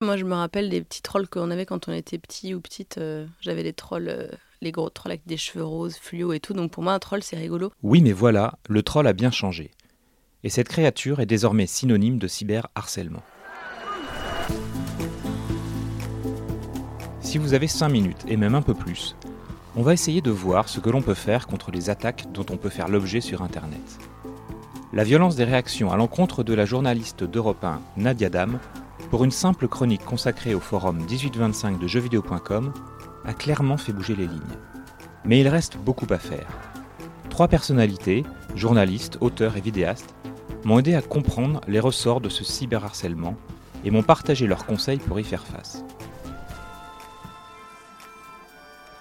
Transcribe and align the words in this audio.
Moi, 0.00 0.16
je 0.16 0.24
me 0.24 0.34
rappelle 0.34 0.70
des 0.70 0.80
petits 0.80 1.02
trolls 1.02 1.26
qu'on 1.26 1.50
avait 1.50 1.66
quand 1.66 1.88
on 1.88 1.92
était 1.92 2.18
petit 2.18 2.54
ou 2.54 2.60
petite. 2.60 2.98
Euh, 2.98 3.26
J'avais 3.40 3.64
les 3.64 3.72
trolls, 3.72 4.08
euh, 4.08 4.28
les 4.60 4.70
gros 4.70 4.90
trolls 4.90 5.10
avec 5.10 5.26
des 5.26 5.36
cheveux 5.36 5.64
roses, 5.64 5.96
fluo 5.96 6.32
et 6.32 6.38
tout. 6.38 6.52
Donc 6.52 6.70
pour 6.70 6.84
moi, 6.84 6.92
un 6.92 7.00
troll, 7.00 7.24
c'est 7.24 7.36
rigolo. 7.36 7.72
Oui, 7.82 8.00
mais 8.00 8.12
voilà, 8.12 8.54
le 8.68 8.84
troll 8.84 9.08
a 9.08 9.12
bien 9.12 9.32
changé. 9.32 9.72
Et 10.44 10.50
cette 10.50 10.68
créature 10.68 11.18
est 11.18 11.26
désormais 11.26 11.66
synonyme 11.66 12.18
de 12.18 12.28
cyberharcèlement. 12.28 13.24
Si 17.20 17.38
vous 17.38 17.54
avez 17.54 17.66
5 17.66 17.88
minutes, 17.88 18.24
et 18.28 18.36
même 18.36 18.54
un 18.54 18.62
peu 18.62 18.74
plus, 18.74 19.16
on 19.74 19.82
va 19.82 19.94
essayer 19.94 20.20
de 20.20 20.30
voir 20.30 20.68
ce 20.68 20.78
que 20.78 20.90
l'on 20.90 21.02
peut 21.02 21.14
faire 21.14 21.48
contre 21.48 21.72
les 21.72 21.90
attaques 21.90 22.30
dont 22.32 22.46
on 22.50 22.56
peut 22.56 22.70
faire 22.70 22.86
l'objet 22.86 23.20
sur 23.20 23.42
Internet. 23.42 23.98
La 24.92 25.02
violence 25.02 25.34
des 25.34 25.42
réactions 25.44 25.90
à 25.90 25.96
l'encontre 25.96 26.44
de 26.44 26.54
la 26.54 26.66
journaliste 26.66 27.24
d'Europe 27.24 27.64
1 27.64 27.80
Nadia 27.96 28.30
Dam, 28.30 28.60
pour 29.10 29.24
une 29.24 29.30
simple 29.30 29.68
chronique 29.68 30.04
consacrée 30.04 30.54
au 30.54 30.60
forum 30.60 30.98
1825 30.98 31.78
de 31.78 31.86
jeuxvideo.com, 31.86 32.72
a 33.24 33.32
clairement 33.32 33.76
fait 33.76 33.92
bouger 33.92 34.14
les 34.14 34.26
lignes. 34.26 34.40
Mais 35.24 35.40
il 35.40 35.48
reste 35.48 35.78
beaucoup 35.78 36.06
à 36.10 36.18
faire. 36.18 36.48
Trois 37.30 37.48
personnalités, 37.48 38.24
journalistes, 38.54 39.18
auteurs 39.20 39.56
et 39.56 39.60
vidéastes, 39.60 40.14
m'ont 40.64 40.78
aidé 40.78 40.94
à 40.94 41.02
comprendre 41.02 41.60
les 41.68 41.80
ressorts 41.80 42.20
de 42.20 42.28
ce 42.28 42.44
cyberharcèlement 42.44 43.36
et 43.84 43.90
m'ont 43.90 44.02
partagé 44.02 44.46
leurs 44.46 44.66
conseils 44.66 44.98
pour 44.98 45.18
y 45.18 45.24
faire 45.24 45.46
face. 45.46 45.84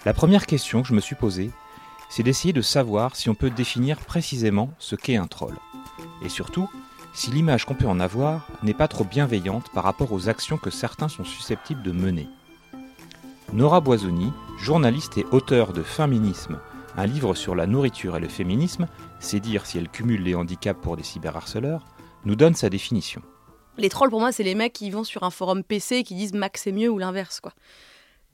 La 0.06 0.14
première 0.14 0.46
question 0.46 0.84
que 0.84 0.88
je 0.88 0.94
me 0.94 1.02
suis 1.02 1.16
posée, 1.16 1.52
c'est 2.10 2.24
d'essayer 2.24 2.54
de 2.54 2.62
savoir 2.62 3.16
si 3.16 3.30
on 3.30 3.36
peut 3.36 3.50
définir 3.50 3.98
précisément 4.00 4.70
ce 4.80 4.96
qu'est 4.96 5.18
un 5.18 5.28
troll. 5.28 5.58
Et 6.24 6.30
surtout, 6.30 6.70
si 7.14 7.32
l'image 7.32 7.66
qu'on 7.66 7.76
peut 7.76 7.88
en 7.88 8.00
avoir 8.00 8.48
n'est 8.64 8.74
pas 8.74 8.88
trop 8.88 9.04
bienveillante 9.04 9.70
par 9.74 9.84
rapport 9.84 10.12
aux 10.12 10.30
actions 10.30 10.58
que 10.58 10.70
certains 10.70 11.08
sont 11.08 11.24
susceptibles 11.24 11.84
de 11.84 11.92
mener. 11.92 12.28
Nora 13.54 13.80
Boisoni, 13.80 14.32
journaliste 14.60 15.18
et 15.18 15.26
auteure 15.32 15.74
de 15.74 15.84
Féminisme, 15.84 16.60
un 16.98 17.06
livre 17.06 17.36
sur 17.36 17.56
la 17.56 17.68
nourriture 17.68 18.18
et 18.18 18.20
le 18.20 18.28
féminisme, 18.28 18.88
c'est 19.20 19.40
dire 19.40 19.66
si 19.66 19.78
elle 19.78 19.88
cumule 19.88 20.24
les 20.24 20.36
handicaps 20.36 20.82
pour 20.82 20.98
des 20.98 21.04
cyberharceleurs, 21.04 21.86
nous 22.26 22.36
donne 22.36 22.56
sa 22.56 22.70
définition. 22.70 23.22
Les 23.78 23.90
trolls, 23.90 24.10
pour 24.10 24.20
moi, 24.20 24.32
c'est 24.32 24.44
les 24.44 24.56
mecs 24.56 24.74
qui 24.74 24.90
vont 24.90 25.04
sur 25.04 25.22
un 25.22 25.30
forum 25.30 25.64
PC 25.64 25.98
et 25.98 26.04
qui 26.04 26.16
disent 26.16 26.34
Max 26.34 26.64
c'est 26.64 26.72
mieux 26.72 26.90
ou 26.90 26.98
l'inverse, 26.98 27.40
quoi. 27.40 27.54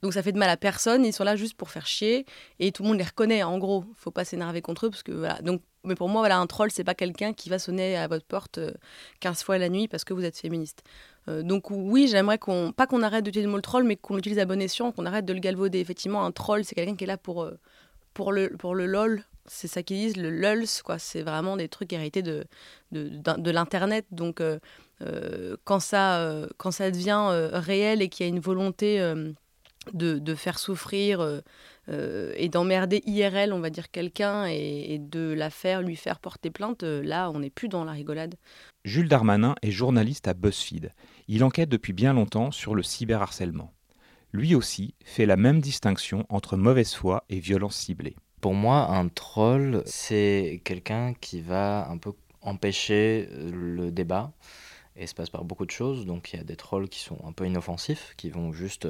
Donc 0.04 0.12
ça 0.12 0.22
fait 0.22 0.32
de 0.32 0.38
mal 0.38 0.50
à 0.50 0.58
personne, 0.58 1.02
ils 1.06 1.14
sont 1.14 1.24
là 1.24 1.34
juste 1.34 1.54
pour 1.54 1.70
faire 1.70 1.86
chier 1.86 2.26
et 2.60 2.72
tout 2.72 2.82
le 2.82 2.88
monde 2.90 2.98
les 2.98 3.04
reconnaît 3.04 3.42
en 3.42 3.56
gros. 3.56 3.86
Faut 3.96 4.10
pas 4.10 4.26
s'énerver 4.26 4.60
contre 4.60 4.84
eux 4.84 4.90
parce 4.90 5.02
que. 5.02 5.42
Donc 5.42 5.62
mais 5.82 5.94
pour 5.94 6.10
moi 6.10 6.20
voilà 6.20 6.36
un 6.36 6.46
troll 6.46 6.70
c'est 6.70 6.84
pas 6.84 6.94
quelqu'un 6.94 7.32
qui 7.32 7.48
va 7.48 7.58
sonner 7.58 7.96
à 7.96 8.06
votre 8.06 8.26
porte 8.26 8.60
15 9.20 9.40
euh, 9.40 9.44
fois 9.44 9.56
la 9.56 9.70
nuit 9.70 9.88
parce 9.88 10.04
que 10.04 10.12
vous 10.12 10.22
êtes 10.26 10.36
féministe. 10.36 10.82
Euh, 11.28 11.42
donc 11.42 11.70
oui, 11.70 12.06
j'aimerais 12.06 12.36
qu'on 12.36 12.70
pas 12.72 12.86
qu'on 12.86 13.00
arrête 13.00 13.24
d'utiliser 13.24 13.46
le 13.46 13.52
mot 13.52 13.62
troll 13.62 13.84
mais 13.84 13.96
qu'on 13.96 14.16
l'utilise 14.16 14.38
à 14.38 14.44
bon 14.44 14.60
escient, 14.60 14.92
qu'on 14.92 15.06
arrête 15.06 15.24
de 15.24 15.32
le 15.32 15.40
galvauder. 15.40 15.78
Effectivement, 15.80 16.22
un 16.26 16.32
troll 16.32 16.66
c'est 16.66 16.74
quelqu'un 16.74 16.96
qui 16.96 17.04
est 17.04 17.06
là 17.06 17.16
pour 17.16 17.42
euh, 17.42 17.58
pour 18.12 18.30
le 18.30 18.50
pour 18.58 18.74
le 18.74 18.84
lol, 18.84 19.24
c'est 19.46 19.68
ça 19.68 19.82
qu'ils 19.82 19.96
disent, 19.96 20.18
le 20.18 20.28
lulz, 20.28 20.82
quoi. 20.82 20.98
C'est 20.98 21.22
vraiment 21.22 21.56
des 21.56 21.70
trucs 21.70 21.94
hérités 21.94 22.20
de, 22.20 22.44
de, 22.92 23.08
de, 23.08 23.50
l'internet. 23.50 24.06
Donc, 24.10 24.42
quand, 25.64 25.80
ça, 25.80 26.46
quand 26.56 26.70
ça 26.70 26.90
devient 26.90 27.50
réel 27.52 28.00
et 28.00 28.08
qu'il 28.08 28.24
y 28.24 28.28
a 28.28 28.32
une 28.32 28.40
volonté 28.40 29.00
de, 29.92 30.34
faire 30.34 30.58
souffrir 30.58 31.20
euh, 31.20 31.40
euh, 31.88 32.32
et 32.36 32.48
d'emmerder 32.48 33.02
IRL, 33.06 33.52
on 33.52 33.60
va 33.60 33.70
dire, 33.70 33.90
quelqu'un 33.90 34.46
et, 34.46 34.98
de 34.98 35.32
la 35.32 35.50
faire, 35.50 35.82
lui 35.82 35.96
faire 35.96 36.18
porter 36.18 36.50
plainte, 36.50 36.82
euh, 36.82 37.02
là, 37.02 37.30
on 37.30 37.40
n'est 37.40 37.50
plus 37.50 37.68
dans 37.68 37.84
la 37.84 37.92
rigolade. 37.92 38.36
Jules 38.84 39.08
Darmanin 39.08 39.54
est 39.62 39.70
journaliste 39.70 40.28
à 40.28 40.34
BuzzFeed. 40.34 40.92
Il 41.28 41.44
enquête 41.44 41.68
depuis 41.68 41.92
bien 41.92 42.12
longtemps 42.12 42.50
sur 42.50 42.74
le 42.74 42.82
cyberharcèlement. 42.82 43.72
Lui 44.32 44.54
aussi 44.54 44.94
fait 45.04 45.26
la 45.26 45.36
même 45.36 45.60
distinction 45.60 46.26
entre 46.28 46.56
mauvaise 46.56 46.94
foi 46.94 47.24
et 47.28 47.38
violence 47.38 47.76
ciblée. 47.76 48.16
Pour 48.40 48.54
moi, 48.54 48.90
un 48.90 49.08
troll, 49.08 49.82
c'est 49.86 50.60
quelqu'un 50.64 51.14
qui 51.14 51.40
va 51.40 51.88
un 51.88 51.96
peu 51.96 52.12
empêcher 52.42 53.28
le 53.32 53.90
débat 53.90 54.32
et 54.96 55.06
se 55.06 55.14
passe 55.14 55.30
par 55.30 55.44
beaucoup 55.44 55.66
de 55.66 55.70
choses. 55.70 56.06
Donc 56.06 56.32
il 56.32 56.36
y 56.36 56.40
a 56.40 56.44
des 56.44 56.56
trolls 56.56 56.88
qui 56.88 57.00
sont 57.00 57.18
un 57.24 57.32
peu 57.32 57.46
inoffensifs, 57.46 58.14
qui 58.16 58.30
vont 58.30 58.52
juste 58.52 58.86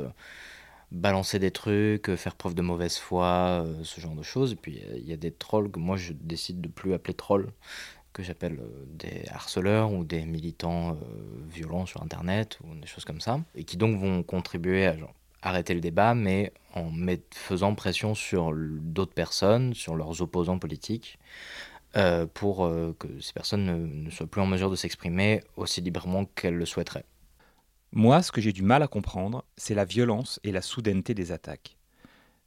balancer 0.94 1.38
des 1.38 1.50
trucs, 1.50 2.08
euh, 2.08 2.16
faire 2.16 2.34
preuve 2.36 2.54
de 2.54 2.62
mauvaise 2.62 2.96
foi, 2.96 3.64
euh, 3.66 3.74
ce 3.82 4.00
genre 4.00 4.14
de 4.14 4.22
choses. 4.22 4.52
Et 4.52 4.56
puis 4.56 4.80
il 4.96 5.08
y 5.08 5.12
a 5.12 5.16
des 5.16 5.32
trolls 5.32 5.70
que 5.70 5.78
moi 5.78 5.96
je 5.96 6.12
décide 6.12 6.60
de 6.60 6.68
plus 6.68 6.94
appeler 6.94 7.14
trolls, 7.14 7.48
que 8.12 8.22
j'appelle 8.22 8.58
euh, 8.60 8.84
des 8.86 9.28
harceleurs 9.28 9.92
ou 9.92 10.04
des 10.04 10.24
militants 10.24 10.96
violents 11.48 11.86
sur 11.86 12.02
Internet 12.02 12.58
ou 12.64 12.74
des 12.76 12.86
choses 12.86 13.04
comme 13.04 13.20
ça, 13.20 13.40
et 13.54 13.64
qui 13.64 13.76
donc 13.76 13.98
vont 13.98 14.22
contribuer 14.22 14.86
à 14.86 14.96
arrêter 15.42 15.74
le 15.74 15.80
débat, 15.80 16.14
mais 16.14 16.52
en 16.74 16.90
faisant 17.32 17.74
pression 17.74 18.14
sur 18.14 18.52
d'autres 18.54 19.12
personnes, 19.12 19.74
sur 19.74 19.96
leurs 19.96 20.22
opposants 20.22 20.58
politiques, 20.58 21.18
pour 22.32 22.72
que 22.98 23.20
ces 23.20 23.32
personnes 23.32 23.66
ne, 23.66 23.76
ne 23.76 24.10
soient 24.10 24.26
plus 24.26 24.40
en 24.40 24.46
mesure 24.46 24.70
de 24.70 24.76
s'exprimer 24.76 25.42
aussi 25.56 25.80
librement 25.80 26.24
qu'elles 26.24 26.56
le 26.56 26.66
souhaiteraient. 26.66 27.04
Moi, 27.96 28.22
ce 28.22 28.32
que 28.32 28.40
j'ai 28.40 28.52
du 28.52 28.62
mal 28.62 28.82
à 28.82 28.88
comprendre, 28.88 29.44
c'est 29.56 29.76
la 29.76 29.84
violence 29.84 30.40
et 30.42 30.50
la 30.50 30.62
soudaineté 30.62 31.14
des 31.14 31.30
attaques. 31.30 31.76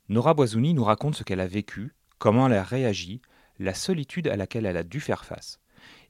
Nora 0.09 0.33
Boisouni 0.33 0.73
nous 0.73 0.83
raconte 0.83 1.15
ce 1.15 1.23
qu'elle 1.23 1.39
a 1.39 1.47
vécu, 1.47 1.95
comment 2.17 2.47
elle 2.47 2.57
a 2.57 2.63
réagi, 2.63 3.21
la 3.57 3.73
solitude 3.73 4.27
à 4.27 4.35
laquelle 4.35 4.65
elle 4.65 4.75
a 4.75 4.83
dû 4.83 4.99
faire 4.99 5.23
face. 5.23 5.61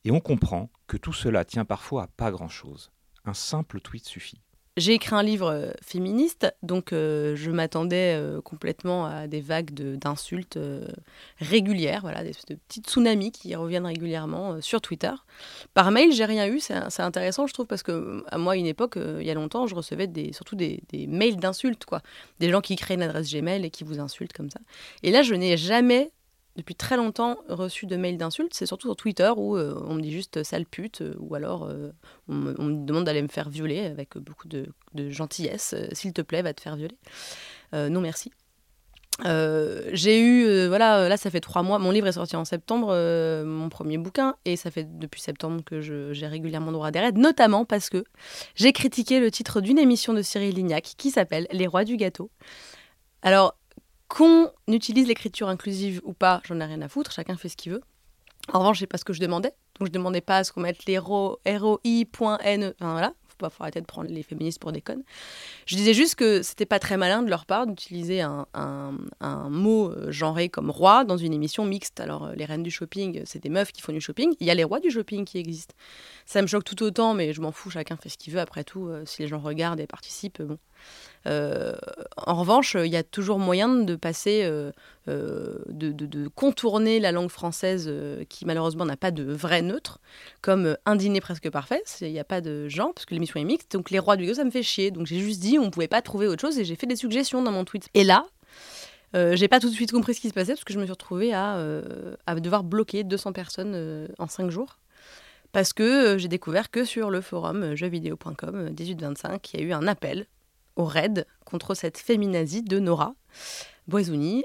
Et 0.06 0.10
on 0.10 0.22
comprend 0.22 0.72
que 0.88 0.98
tout 0.98 1.14
cela 1.14 1.46
tient 1.46 1.66
parfois 1.66 2.06
à 2.06 2.08
pas 2.08 2.32
grand-chose. 2.32 2.92
Un 3.26 3.36
simple 3.36 3.80
tweet 3.80 4.06
suffit. 4.06 4.42
J'ai 4.78 4.94
écrit 4.94 5.16
un 5.16 5.24
livre 5.24 5.48
euh, 5.48 5.72
féministe, 5.82 6.54
donc 6.62 6.94
euh, 6.94 7.36
je 7.36 7.50
m'attendais 7.50 8.16
euh, 8.16 8.42
complètement 8.42 9.08
à 9.08 9.26
des 9.26 9.42
vagues 9.42 9.74
d'insultes 9.74 10.60
régulières, 11.40 12.02
voilà, 12.02 12.24
des, 12.24 12.34
de 12.48 12.56
petits 12.56 12.82
tsunamis 12.82 13.32
qui 13.32 13.56
reviennent 13.56 13.88
régulièrement 13.88 14.62
sur 14.62 14.80
Twitter. 14.80 15.12
Par 15.74 15.90
mail, 15.90 16.14
j'ai 16.14 16.26
rien 16.26 16.48
eu, 16.48 16.60
c'est 16.60 17.02
intéressant, 17.02 17.48
je 17.48 17.54
trouve, 17.56 17.66
parce 17.66 17.82
que 17.82 18.24
à 18.28 18.38
moi, 18.38 18.56
une 18.56 18.68
époque, 18.68 18.98
il 18.98 19.26
y 19.26 19.32
a 19.32 19.34
longtemps, 19.34 19.66
je 19.66 19.74
recevais 19.74 20.06
des, 20.06 20.32
surtout 20.32 20.56
des, 20.56 20.84
des 20.90 21.08
mails 21.08 21.38
d'insultes, 21.38 21.86
quoi. 21.86 22.02
Des 22.40 22.52
gens 22.52 22.62
qui 22.62 22.76
créent 22.76 22.96
une 22.96 23.02
adresse 23.02 23.34
Gmail 23.34 23.66
et 23.66 23.72
qui 23.72 23.84
vous 23.84 24.00
insultent 24.00 24.34
comme 24.34 24.52
ça. 24.52 24.60
Et 25.02 25.10
là, 25.10 25.24
je 25.24 25.34
n'ai 25.34 25.58
jamais 25.58 26.12
depuis 26.58 26.76
très 26.76 26.98
longtemps 26.98 27.38
reçu 27.48 27.86
de 27.86 27.96
mails 27.96 28.18
d'insultes, 28.18 28.54
c'est 28.54 28.66
surtout 28.66 28.88
sur 28.88 28.96
Twitter 28.96 29.32
où 29.38 29.56
euh, 29.56 29.80
on 29.86 29.94
me 29.94 30.02
dit 30.02 30.12
juste 30.12 30.44
sale 30.44 30.66
pute, 30.66 31.02
euh, 31.02 31.14
ou 31.20 31.36
alors 31.36 31.66
euh, 31.66 31.92
on, 32.28 32.34
me, 32.34 32.86
demande 32.86 33.06
d'aller 33.06 33.22
me 33.22 33.28
faire 33.28 33.50
violer 33.50 33.86
avec 33.86 34.18
beaucoup 34.18 34.48
de, 34.48 34.66
gentillesse. 35.10 35.76
S'il 35.92 36.14
te 36.14 36.22
plaît, 36.22 36.42
va 36.42 36.54
te 36.54 36.62
faire 36.62 36.76
violer. 36.76 36.98
non, 37.74 38.02
merci. 38.02 38.32
j'ai 39.24 40.20
eu, 40.20 40.68
voilà, 40.68 41.08
là 41.08 41.16
ça 41.16 41.30
fait 41.30 41.40
trois 41.40 41.62
mois, 41.62 41.78
mon 41.78 41.92
livre 41.92 42.08
est 42.08 42.14
sorti 42.14 42.36
en 42.36 42.46
septembre, 42.46 42.88
mon 43.46 43.70
premier 43.70 44.00
bouquin, 44.00 44.36
et 44.46 44.56
ça 44.56 44.72
fait 44.72 44.88
depuis 44.98 45.22
septembre 45.22 45.62
que 45.64 45.80
j'ai 45.80 46.28
régulièrement 46.28 46.72
droit 46.72 46.88
à 46.88 46.92
des 46.92 47.00
raids, 47.00 47.12
notamment 47.12 47.66
parce 47.66 47.92
que 47.92 48.04
j'ai 48.56 48.74
critiqué 48.74 49.20
le 49.20 49.30
titre 49.30 49.62
d'une 49.62 49.78
émission 49.78 50.14
de 50.14 50.24
Cyril 50.24 50.56
Lignac 50.56 50.96
qui 50.98 51.12
s'appelle 51.12 51.48
Les 51.52 51.68
Rois 51.68 51.84
du 51.84 51.98
Gâteau. 51.98 52.32
Alors, 53.22 53.56
qu'on 54.08 54.52
utilise 54.68 55.08
l'écriture 55.08 55.50
inclusive 55.50 56.02
ou 56.04 56.14
pas, 56.14 56.42
j'en 56.46 56.60
ai 56.60 56.66
rien 56.66 56.82
à 56.82 56.88
foutre, 56.88 57.12
chacun 57.12 57.38
fait 57.38 57.50
ce 57.50 57.58
qu'il 57.58 57.74
veut. 57.74 57.82
En 58.54 58.60
revanche, 58.60 58.80
c'est 58.80 58.88
pas 58.88 58.98
ce 58.98 59.04
que 59.06 59.14
je 59.14 59.20
demandais. 59.20 59.54
Donc 59.80 59.90
je 59.90 59.92
demandais 59.92 60.22
pas 60.22 60.38
à 60.38 60.44
ce 60.44 60.52
qu'on 60.52 60.62
mette 60.62 60.86
les 60.86 60.98
ROI.N. 60.98 62.74
Enfin 62.80 62.92
voilà, 62.92 63.14
faut 63.28 63.36
pas 63.38 63.52
arrêter 63.60 63.82
de 63.82 63.86
prendre 63.86 64.10
les 64.10 64.24
féministes 64.24 64.60
pour 64.60 64.72
des 64.72 64.82
connes. 64.82 65.04
Je 65.66 65.76
disais 65.76 65.94
juste 65.94 66.16
que 66.16 66.42
c'était 66.42 66.66
pas 66.66 66.80
très 66.80 66.98
malin 66.98 67.24
de 67.24 67.30
leur 67.30 67.46
part 67.46 67.68
d'utiliser 67.68 68.22
un, 68.22 68.46
mot 69.50 69.92
euh, 69.92 70.12
genré 70.12 70.50
comme 70.50 70.72
roi 70.72 71.04
dans 71.04 71.18
une 71.18 71.34
émission 71.34 71.66
mixte. 71.66 72.00
Alors 72.00 72.26
euh, 72.26 72.34
les 72.36 72.46
reines 72.46 72.64
du 72.64 72.72
shopping, 72.72 73.22
c'est 73.26 73.42
des 73.42 73.50
meufs 73.50 73.72
qui 73.72 73.82
font 73.82 73.94
du 73.94 74.02
shopping. 74.02 74.34
Il 74.40 74.48
y 74.48 74.52
a 74.52 74.56
les 74.56 74.64
rois 74.64 74.80
du 74.80 74.90
shopping 74.90 75.26
qui 75.26 75.38
existent. 75.38 75.76
Ça 76.26 76.42
me 76.42 76.48
choque 76.48 76.64
tout 76.64 76.82
autant, 76.84 77.14
mais 77.14 77.34
je 77.34 77.42
m'en 77.42 77.52
fous, 77.52 77.70
chacun 77.70 77.98
fait 77.98 78.10
ce 78.10 78.18
qu'il 78.18 78.34
veut. 78.34 78.40
Après 78.40 78.64
tout, 78.64 78.88
euh, 78.88 79.04
si 79.06 79.22
les 79.22 79.28
gens 79.28 79.40
regardent 79.40 79.80
et 79.80 79.88
participent, 79.88 80.42
bon. 80.42 80.58
En 81.26 82.36
revanche, 82.36 82.76
il 82.80 82.92
y 82.92 82.96
a 82.96 83.04
toujours 83.04 83.38
moyen 83.38 83.68
de 83.68 83.96
passer, 83.98 84.50
de, 85.08 86.28
contourner 86.36 87.02
la 87.02 87.12
langue 87.12 87.30
française 87.30 87.92
qui 88.30 88.46
malheureusement 88.46 88.86
n'a 88.86 88.96
pas 88.96 89.12
de 89.12 89.24
vrai 89.24 89.62
neutre, 89.62 90.00
comme 90.42 90.78
un 90.86 90.96
dîner 90.96 91.20
presque 91.20 91.50
parfait. 91.50 91.84
Il 92.00 92.14
n'y 92.14 92.20
a 92.20 92.24
pas 92.24 92.40
de 92.40 92.70
genre, 92.70 92.94
parce 92.94 93.06
que 93.06 93.14
l'émission 93.14 93.42
est 93.42 93.44
mixte. 93.44 93.74
Donc 93.74 93.90
les 93.90 94.00
rois 94.00 94.16
du 94.16 94.26
go, 94.26 94.34
ça 94.36 94.46
me 94.46 94.52
fait 94.52 94.64
chier. 94.64 94.90
Donc 94.90 95.06
j'ai 95.06 95.20
juste 95.20 95.42
dit, 95.42 95.60
on 95.60 95.66
ne 95.66 95.70
pouvait 95.70 95.90
pas 95.90 96.02
trouver 96.02 96.28
autre 96.28 96.42
chose 96.42 96.58
et 96.60 96.64
j'ai 96.64 96.76
fait 96.76 96.88
des 96.88 96.96
suggestions 96.96 97.42
dans 97.42 97.52
mon 97.52 97.66
tweet. 97.66 97.90
Et 97.94 98.06
là, 98.06 98.26
euh, 99.16 99.36
j'ai 99.36 99.48
pas 99.48 99.60
tout 99.60 99.70
de 99.70 99.74
suite 99.74 99.92
compris 99.92 100.14
ce 100.14 100.22
qui 100.22 100.30
se 100.30 100.34
passait 100.34 100.54
parce 100.54 100.64
que 100.64 100.74
je 100.74 100.80
me 100.80 100.84
suis 100.84 100.92
retrouvée 100.92 101.34
à, 101.34 101.58
euh, 101.58 102.16
à 102.26 102.36
devoir 102.36 102.64
bloquer 102.64 103.04
200 103.04 103.34
personnes 103.34 103.74
euh, 103.76 104.08
en 104.20 104.28
5 104.28 104.50
jours. 104.50 104.80
Parce 105.54 105.72
que 105.74 106.18
j'ai 106.18 106.28
découvert 106.28 106.70
que 106.70 106.84
sur 106.84 107.10
le 107.10 107.22
forum 107.22 107.74
jeuxvideo.com 107.74 108.70
1825, 108.78 109.54
il 109.54 109.60
y 109.60 109.64
a 109.64 109.66
eu 109.66 109.72
un 109.72 109.88
appel 109.88 110.28
au 110.78 110.86
raid 110.86 111.26
contre 111.46 111.76
cette 111.76 111.98
féminazie 111.98 112.64
de 112.64 112.80
Nora 112.80 113.16
Boisouni. 113.88 114.44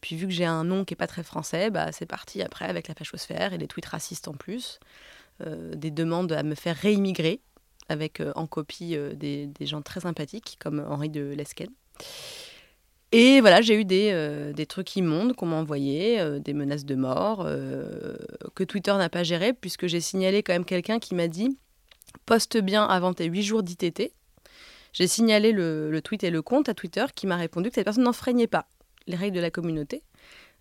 puis 0.00 0.16
vu 0.16 0.26
que 0.26 0.32
j'ai 0.32 0.44
un 0.44 0.64
nom 0.64 0.84
qui 0.84 0.94
est 0.94 0.96
pas 0.96 1.06
très 1.06 1.22
français, 1.22 1.70
bah, 1.70 1.92
c'est 1.92 2.06
parti 2.06 2.42
après 2.42 2.66
avec 2.66 2.88
la 2.88 2.94
fachosphère 2.94 3.52
et 3.52 3.58
des 3.58 3.66
tweets 3.66 3.86
racistes 3.86 4.28
en 4.28 4.34
plus. 4.34 4.78
des 5.44 5.90
demandes 5.90 6.32
à 6.32 6.42
me 6.42 6.54
faire 6.54 6.76
réimmigrer 6.76 7.40
avec 7.88 8.22
en 8.34 8.46
copie 8.46 8.96
des, 9.14 9.50
gens 9.62 9.82
très 9.82 10.00
sympathiques 10.00 10.56
comme 10.60 10.84
Henri 10.88 11.10
de 11.10 11.22
Lesquen. 11.22 11.70
Et 13.12 13.40
voilà, 13.40 13.62
j'ai 13.62 13.80
eu 13.80 13.84
des, 13.84 14.10
euh, 14.12 14.52
des 14.52 14.66
trucs 14.66 14.96
immondes 14.96 15.34
qu'on 15.34 15.46
m'a 15.46 15.56
envoyés, 15.56 16.20
euh, 16.20 16.38
des 16.38 16.52
menaces 16.52 16.84
de 16.84 16.96
mort, 16.96 17.44
euh, 17.46 18.16
que 18.54 18.64
Twitter 18.64 18.92
n'a 18.92 19.08
pas 19.08 19.22
géré, 19.22 19.52
puisque 19.52 19.86
j'ai 19.86 20.00
signalé 20.00 20.42
quand 20.42 20.52
même 20.52 20.64
quelqu'un 20.64 20.98
qui 20.98 21.14
m'a 21.14 21.28
dit 21.28 21.56
poste 22.24 22.58
bien 22.58 22.84
avant 22.84 23.14
tes 23.14 23.26
8 23.26 23.42
jours 23.42 23.62
d'ITT. 23.62 24.12
J'ai 24.96 25.06
signalé 25.06 25.52
le, 25.52 26.00
tweet 26.02 26.24
et 26.24 26.30
le 26.30 26.40
compte 26.40 26.70
à 26.70 26.74
Twitter 26.74 27.04
qui 27.14 27.26
m'a 27.26 27.36
répondu 27.36 27.68
que 27.68 27.74
cette 27.74 27.84
personne 27.84 28.04
n'enfreignait 28.04 28.46
pas 28.46 28.66
les 29.06 29.16
règles 29.16 29.36
de 29.36 29.42
la 29.42 29.50
communauté. 29.50 30.02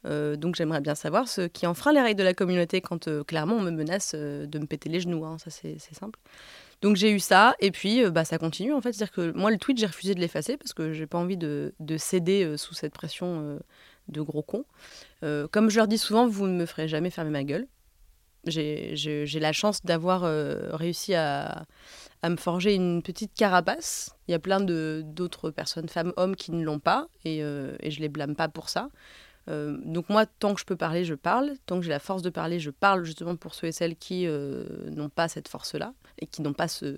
donc 0.04 0.56
j'aimerais 0.56 0.82
bien 0.82 0.94
savoir 0.94 1.30
ce 1.30 1.48
qui 1.48 1.66
enfreint 1.66 1.94
les 1.94 2.02
règles 2.02 2.20
de 2.20 2.24
la 2.26 2.34
communauté 2.34 2.82
quand 2.82 3.10
clairement 3.24 3.56
on 3.56 3.62
me 3.62 3.72
menace 3.72 4.14
de 4.14 4.60
me 4.60 4.66
péter 4.66 4.90
les 4.90 5.00
genoux, 5.00 5.24
hein, 5.26 5.38
ça 5.38 5.50
c'est 5.50 5.80
simple. 5.80 6.20
Donc 6.82 6.98
j'ai 6.98 7.12
eu 7.12 7.20
ça, 7.20 7.56
et 7.60 7.72
puis 7.72 8.04
euh, 8.04 8.12
bah, 8.12 8.26
ça 8.26 8.38
continue 8.38 8.74
en 8.74 8.82
fait. 8.82 8.94
C'est-à-dire 8.94 9.14
que 9.14 9.32
moi, 9.36 9.52
le 9.52 9.58
tweet, 9.58 9.78
j'ai 9.78 9.86
refusé 9.86 10.14
de 10.16 10.20
l'effacer 10.20 10.58
parce 10.58 10.74
que 10.74 10.94
j'ai 10.94 11.08
pas 11.08 11.18
envie 11.18 11.38
de, 11.38 11.74
céder 11.98 12.44
euh, 12.44 12.58
sous 12.58 12.74
cette 12.74 12.94
pression 12.94 13.42
euh, 13.42 13.60
de 14.08 14.22
gros 14.22 14.44
cons. 14.44 14.66
comme 15.52 15.70
je 15.70 15.78
leur 15.78 15.88
dis 15.88 15.98
souvent, 15.98 16.28
vous 16.28 16.48
ne 16.48 16.56
me 16.56 16.66
ferez 16.66 16.88
jamais 16.88 17.10
fermer 17.10 17.32
ma 17.32 17.44
gueule. 17.44 17.68
J'ai 18.46 19.40
la 19.40 19.52
chance 19.52 19.84
d'avoir 19.84 20.22
réussi 20.78 21.16
à, 21.16 21.66
à, 22.26 22.30
me 22.30 22.38
forger 22.38 22.74
une 22.74 23.02
petite 23.02 23.34
carapace. 23.34 24.16
Il 24.28 24.32
y 24.32 24.36
a 24.36 24.40
plein 24.40 24.60
d'autres 24.60 25.52
personnes, 25.52 25.90
femmes, 25.90 26.14
hommes, 26.18 26.36
qui 26.36 26.52
ne 26.52 26.64
l'ont 26.64 26.80
pas, 26.80 27.08
et, 27.24 27.40
et 27.40 27.92
je 27.92 28.00
les 28.00 28.10
blâme 28.10 28.36
pas 28.36 28.48
pour 28.48 28.70
ça. 28.70 28.90
Euh, 29.50 29.78
donc 29.84 30.10
moi, 30.10 30.26
tant 30.26 30.54
que 30.54 30.60
je 30.60 30.66
peux 30.66 30.76
parler, 30.76 31.06
je 31.06 31.14
parle. 31.14 31.54
Tant 31.66 31.78
que 31.78 31.84
j'ai 31.84 31.92
la 31.92 32.00
force 32.00 32.22
de 32.22 32.30
parler, 32.30 32.60
je 32.60 32.72
parle 32.72 33.04
justement 33.04 33.36
pour 33.36 33.54
ceux 33.54 33.68
et 33.68 33.72
celles 33.72 33.96
qui 33.96 34.26
euh, 34.28 34.66
n'ont 34.90 35.10
pas 35.10 35.28
cette 35.28 35.48
force-là 35.48 35.94
et 36.20 36.28
qui 36.28 36.42
n'ont 36.42 36.54
pas 36.54 36.68
ce, 36.68 36.96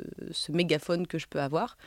mégaphone 0.49 1.07
que 1.07 1.17
je 1.17 1.27
peux 1.27 1.41
avoir. 1.41 1.77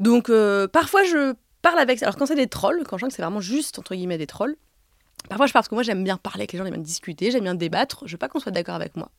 Donc 0.00 0.28
euh, 0.28 0.66
parfois, 0.66 1.04
je 1.04 1.34
parle 1.62 1.78
avec... 1.78 2.02
Alors 2.02 2.16
quand 2.16 2.26
c'est 2.26 2.34
des 2.34 2.48
trolls, 2.48 2.82
quand 2.84 2.98
je 2.98 3.02
sens 3.02 3.10
que 3.10 3.16
c'est 3.16 3.22
vraiment 3.22 3.40
juste, 3.40 3.78
entre 3.78 3.94
guillemets, 3.94 4.18
des 4.18 4.26
trolls, 4.26 4.56
parfois 5.28 5.46
je 5.46 5.52
parle 5.52 5.62
parce 5.62 5.68
que 5.68 5.74
moi 5.74 5.84
j'aime 5.84 6.04
bien 6.04 6.16
parler 6.16 6.42
avec 6.42 6.52
les 6.52 6.58
gens, 6.58 6.64
j'aime 6.64 6.74
bien 6.74 6.82
discuter, 6.82 7.30
j'aime 7.30 7.44
bien 7.44 7.54
débattre. 7.54 8.02
Je 8.06 8.12
veux 8.12 8.18
pas 8.18 8.28
qu'on 8.28 8.40
soit 8.40 8.52
d'accord 8.52 8.74
avec 8.74 8.96
moi. 8.96 9.10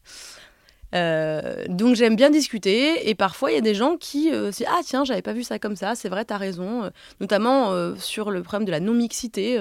Euh, 0.96 1.66
donc 1.68 1.96
j'aime 1.96 2.16
bien 2.16 2.30
discuter 2.30 3.10
et 3.10 3.16
parfois 3.16 3.52
il 3.52 3.56
y 3.56 3.58
a 3.58 3.62
des 3.62 3.76
gens 3.76 3.98
qui 3.98 4.32
euh, 4.32 4.52
se 4.52 4.58
disent 4.60 4.68
ah 4.70 4.80
tiens 4.84 5.04
j'avais 5.04 5.22
pas 5.22 5.34
vu 5.34 5.44
ça 5.44 5.60
comme 5.60 5.76
ça 5.76 5.94
c'est 5.96 6.08
vrai 6.08 6.24
t'as 6.24 6.38
raison. 6.38 6.84
Euh, 6.84 6.90
notamment 7.20 7.96
sur 7.98 8.32
le 8.32 8.42
problème 8.44 8.66
de 8.66 8.72
la 8.72 8.80
non 8.80 8.94
mixité 8.94 9.60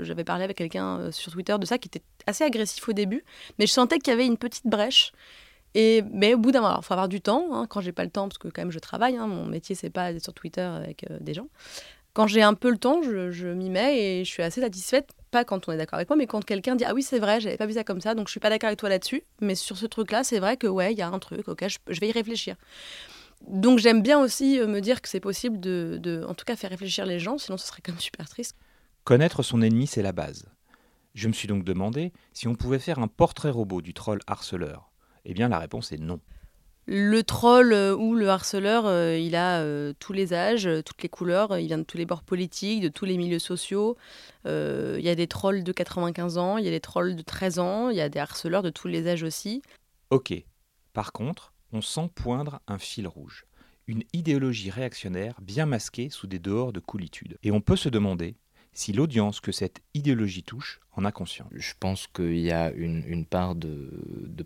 j'avais 0.00 0.24
parlé 0.24 0.44
avec 0.44 0.56
quelqu'un 0.56 1.10
sur 1.10 1.32
Twitter 1.32 1.56
de 1.58 1.66
ça 1.66 1.78
qui 1.78 1.88
était 1.88 2.02
assez 2.26 2.44
agressif 2.44 2.86
au 2.88 2.92
début 2.92 3.24
mais 3.58 3.66
je 3.66 3.72
sentais 3.72 3.98
qu'il 3.98 4.12
y 4.12 4.14
avait 4.14 4.26
une 4.26 4.36
petite 4.38 4.66
brèche. 4.66 5.12
Et 5.74 6.02
mais 6.12 6.34
au 6.34 6.38
bout 6.38 6.50
d'un 6.52 6.60
moment 6.60 6.78
il 6.80 6.84
faut 6.84 6.92
avoir 6.92 7.08
du 7.08 7.22
temps 7.22 7.46
hein, 7.52 7.66
quand 7.66 7.80
j'ai 7.80 7.92
pas 7.92 8.04
le 8.04 8.10
temps 8.10 8.28
parce 8.28 8.36
que 8.36 8.48
quand 8.48 8.60
même 8.60 8.72
je 8.72 8.78
travaille 8.78 9.16
hein, 9.16 9.26
mon 9.26 9.46
métier 9.46 9.74
c'est 9.74 9.90
pas 9.90 10.12
d'être 10.12 10.22
sur 10.22 10.34
Twitter 10.34 10.60
avec 10.60 11.06
des 11.20 11.32
gens 11.32 11.48
quand 12.14 12.26
j'ai 12.26 12.42
un 12.42 12.54
peu 12.54 12.70
le 12.70 12.78
temps, 12.78 13.02
je, 13.02 13.48
m'y 13.48 13.70
mets 13.70 13.98
et 13.98 14.24
je 14.24 14.30
suis 14.30 14.42
assez 14.42 14.60
satisfaite. 14.60 15.10
Pas 15.30 15.44
quand 15.44 15.68
on 15.68 15.72
est 15.72 15.78
d'accord 15.78 15.96
avec 15.96 16.10
moi, 16.10 16.16
mais 16.16 16.26
quand 16.26 16.44
quelqu'un 16.44 16.76
dit 16.76 16.84
Ah 16.84 16.92
oui, 16.94 17.02
c'est 17.02 17.18
vrai, 17.18 17.40
j'avais 17.40 17.56
pas 17.56 17.66
vu 17.66 17.72
ça 17.72 17.84
comme 17.84 18.00
ça, 18.00 18.14
donc 18.14 18.28
je 18.28 18.32
suis 18.32 18.40
pas 18.40 18.50
d'accord 18.50 18.68
avec 18.68 18.78
toi 18.78 18.88
là-dessus. 18.88 19.22
Mais 19.40 19.54
sur 19.54 19.78
ce 19.78 19.86
truc-là, 19.86 20.24
c'est 20.24 20.38
vrai 20.38 20.56
que 20.56 20.66
ouais, 20.66 20.92
il 20.92 20.98
y 20.98 21.02
a 21.02 21.08
un 21.08 21.18
truc, 21.18 21.48
ok, 21.48 21.64
je, 21.88 22.00
vais 22.00 22.08
y 22.08 22.12
réfléchir. 22.12 22.56
Donc 23.48 23.78
j'aime 23.78 24.02
bien 24.02 24.20
aussi 24.20 24.60
euh, 24.60 24.66
me 24.66 24.80
dire 24.80 25.00
que 25.00 25.08
c'est 25.08 25.20
possible 25.20 25.58
de, 25.58 25.98
de, 26.00 26.24
en 26.28 26.34
tout 26.34 26.44
cas, 26.44 26.54
faire 26.54 26.70
réfléchir 26.70 27.06
les 27.06 27.18
gens, 27.18 27.38
sinon 27.38 27.56
ce 27.56 27.66
serait 27.66 27.82
comme 27.82 27.98
super 27.98 28.28
triste. 28.28 28.56
Connaître 29.04 29.42
son 29.42 29.62
ennemi, 29.62 29.86
c'est 29.86 30.02
la 30.02 30.12
base. 30.12 30.46
Je 31.14 31.28
me 31.28 31.32
suis 31.32 31.48
donc 31.48 31.64
demandé 31.64 32.12
si 32.32 32.46
on 32.46 32.54
pouvait 32.54 32.78
faire 32.78 32.98
un 32.98 33.08
portrait 33.08 33.50
robot 33.50 33.80
du 33.82 33.94
troll 33.94 34.20
harceleur. 34.26 34.90
Eh 35.24 35.34
bien, 35.34 35.48
la 35.48 35.58
réponse 35.58 35.92
est 35.92 35.98
non. 35.98 36.20
Le 36.86 37.22
troll 37.22 37.72
euh, 37.72 37.94
ou 37.94 38.14
le 38.14 38.28
harceleur, 38.28 38.86
euh, 38.86 39.16
il 39.16 39.36
a 39.36 39.60
euh, 39.60 39.92
tous 40.00 40.12
les 40.12 40.34
âges, 40.34 40.68
toutes 40.84 41.02
les 41.02 41.08
couleurs, 41.08 41.56
il 41.58 41.68
vient 41.68 41.78
de 41.78 41.84
tous 41.84 41.96
les 41.96 42.06
bords 42.06 42.24
politiques, 42.24 42.80
de 42.80 42.88
tous 42.88 43.04
les 43.04 43.16
milieux 43.16 43.38
sociaux. 43.38 43.96
il 44.46 45.00
y 45.00 45.08
a 45.08 45.14
des 45.14 45.28
trolls 45.28 45.62
de 45.62 45.72
95 45.72 46.38
ans, 46.38 46.58
il 46.58 46.64
y 46.64 46.68
a 46.68 46.72
des 46.72 46.80
trolls 46.80 47.14
de 47.14 47.22
13 47.22 47.58
ans, 47.60 47.90
il 47.90 47.96
y 47.96 48.00
a 48.00 48.08
des 48.08 48.18
harceleurs 48.18 48.62
de 48.62 48.70
tous 48.70 48.88
les 48.88 49.06
âges 49.06 49.22
aussi. 49.22 49.62
Ok. 50.10 50.34
Par 50.92 51.12
contre, 51.12 51.54
on 51.72 51.80
sent 51.80 52.10
poindre 52.14 52.60
un 52.66 52.78
fil 52.78 53.06
rouge. 53.06 53.46
Une 53.86 54.02
idéologie 54.12 54.70
réactionnaire 54.70 55.40
bien 55.40 55.66
masquée 55.66 56.10
sous 56.10 56.26
des 56.26 56.38
dehors 56.38 56.72
de 56.72 56.80
coolitude. 56.80 57.38
Et 57.42 57.52
on 57.52 57.60
peut 57.60 57.76
se 57.76 57.88
demander 57.88 58.36
si 58.72 58.92
l'audience 58.92 59.40
que 59.40 59.52
cette 59.52 59.80
idéologie 59.94 60.42
touche 60.42 60.80
en 60.92 61.04
a 61.04 61.12
conscience. 61.12 61.48
Je 61.52 61.72
pense 61.78 62.06
qu'il 62.08 62.38
y 62.38 62.50
a 62.50 62.72
une, 62.72 63.24
part 63.24 63.54
de, 63.54 63.90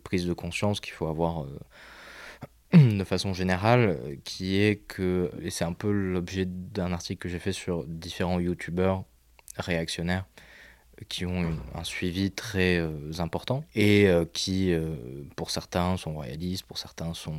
prise 0.03 0.27
de 0.27 0.33
conscience 0.33 0.81
qu'il 0.81 0.93
faut 0.93 1.07
avoir 1.07 1.47
de 2.77 3.05
façon 3.05 3.33
générale, 3.33 3.99
qui 4.25 4.57
est 4.57 4.77
que, 4.87 5.31
et 5.41 5.51
c'est 5.51 5.65
un 5.65 5.73
peu 5.73 5.91
l'objet 5.91 6.45
d'un 6.47 6.93
article 6.93 7.23
que 7.23 7.29
j'ai 7.29 7.39
fait 7.39 7.53
sur 7.53 7.85
différents 7.87 8.41
youtubeurs 8.41 9.05
réactionnaires 9.57 10.27
qui 11.09 11.27
ont 11.27 11.53
un 11.75 11.85
suivi 11.85 12.31
très 12.31 12.79
euh, 12.79 13.13
important 13.19 13.65
et 13.75 14.09
euh, 14.09 14.25
qui, 14.25 14.73
euh, 14.73 14.95
pour 15.37 15.51
certains, 15.51 15.97
sont 15.97 16.15
royalistes, 16.15 16.65
pour 16.65 16.79
certains, 16.79 17.13
sont, 17.13 17.39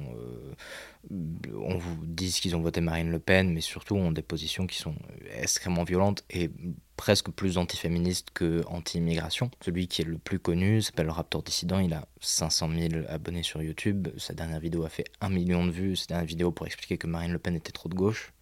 on 1.10 1.78
vous 1.78 1.98
dit 2.06 2.32
qu'ils 2.32 2.56
ont 2.56 2.62
voté 2.62 2.82
Marine 2.82 3.10
Le 3.10 3.20
Pen, 3.20 3.52
mais 3.52 3.62
surtout 3.62 3.96
ont 3.96 4.12
des 4.12 4.22
positions 4.22 4.68
qui 4.68 4.78
sont 4.78 4.96
extrêmement 5.36 5.84
violentes 5.84 6.24
et 6.30 6.52
presque 6.98 7.30
plus 7.30 7.58
antiféministes 7.58 8.30
que 8.34 8.64
anti-immigration. 8.68 9.50
Celui 9.64 9.88
qui 9.88 10.02
est 10.02 10.06
le 10.06 10.18
plus 10.18 10.40
connu 10.40 10.82
s'appelle 10.82 11.10
Raptor 11.10 11.44
Dissident, 11.44 11.80
il 11.80 11.94
a 11.94 12.08
500 12.22 12.70
000 12.70 13.06
abonnés 13.10 13.44
sur 13.44 13.62
YouTube, 13.62 14.08
sa 14.18 14.34
dernière 14.34 14.60
vidéo 14.60 14.84
a 14.84 14.90
fait 14.90 15.06
1 15.22 15.30
million 15.30 15.66
de 15.66 15.72
vues, 15.72 15.96
sa 15.96 16.08
dernière 16.08 16.28
vidéo 16.28 16.52
pour 16.52 16.66
expliquer 16.68 16.98
que 16.98 17.08
Marine 17.08 17.32
Le 17.32 17.40
Pen 17.40 17.56
était 17.56 17.72
trop 17.72 17.90
de 17.90 17.96
gauche. 17.96 18.34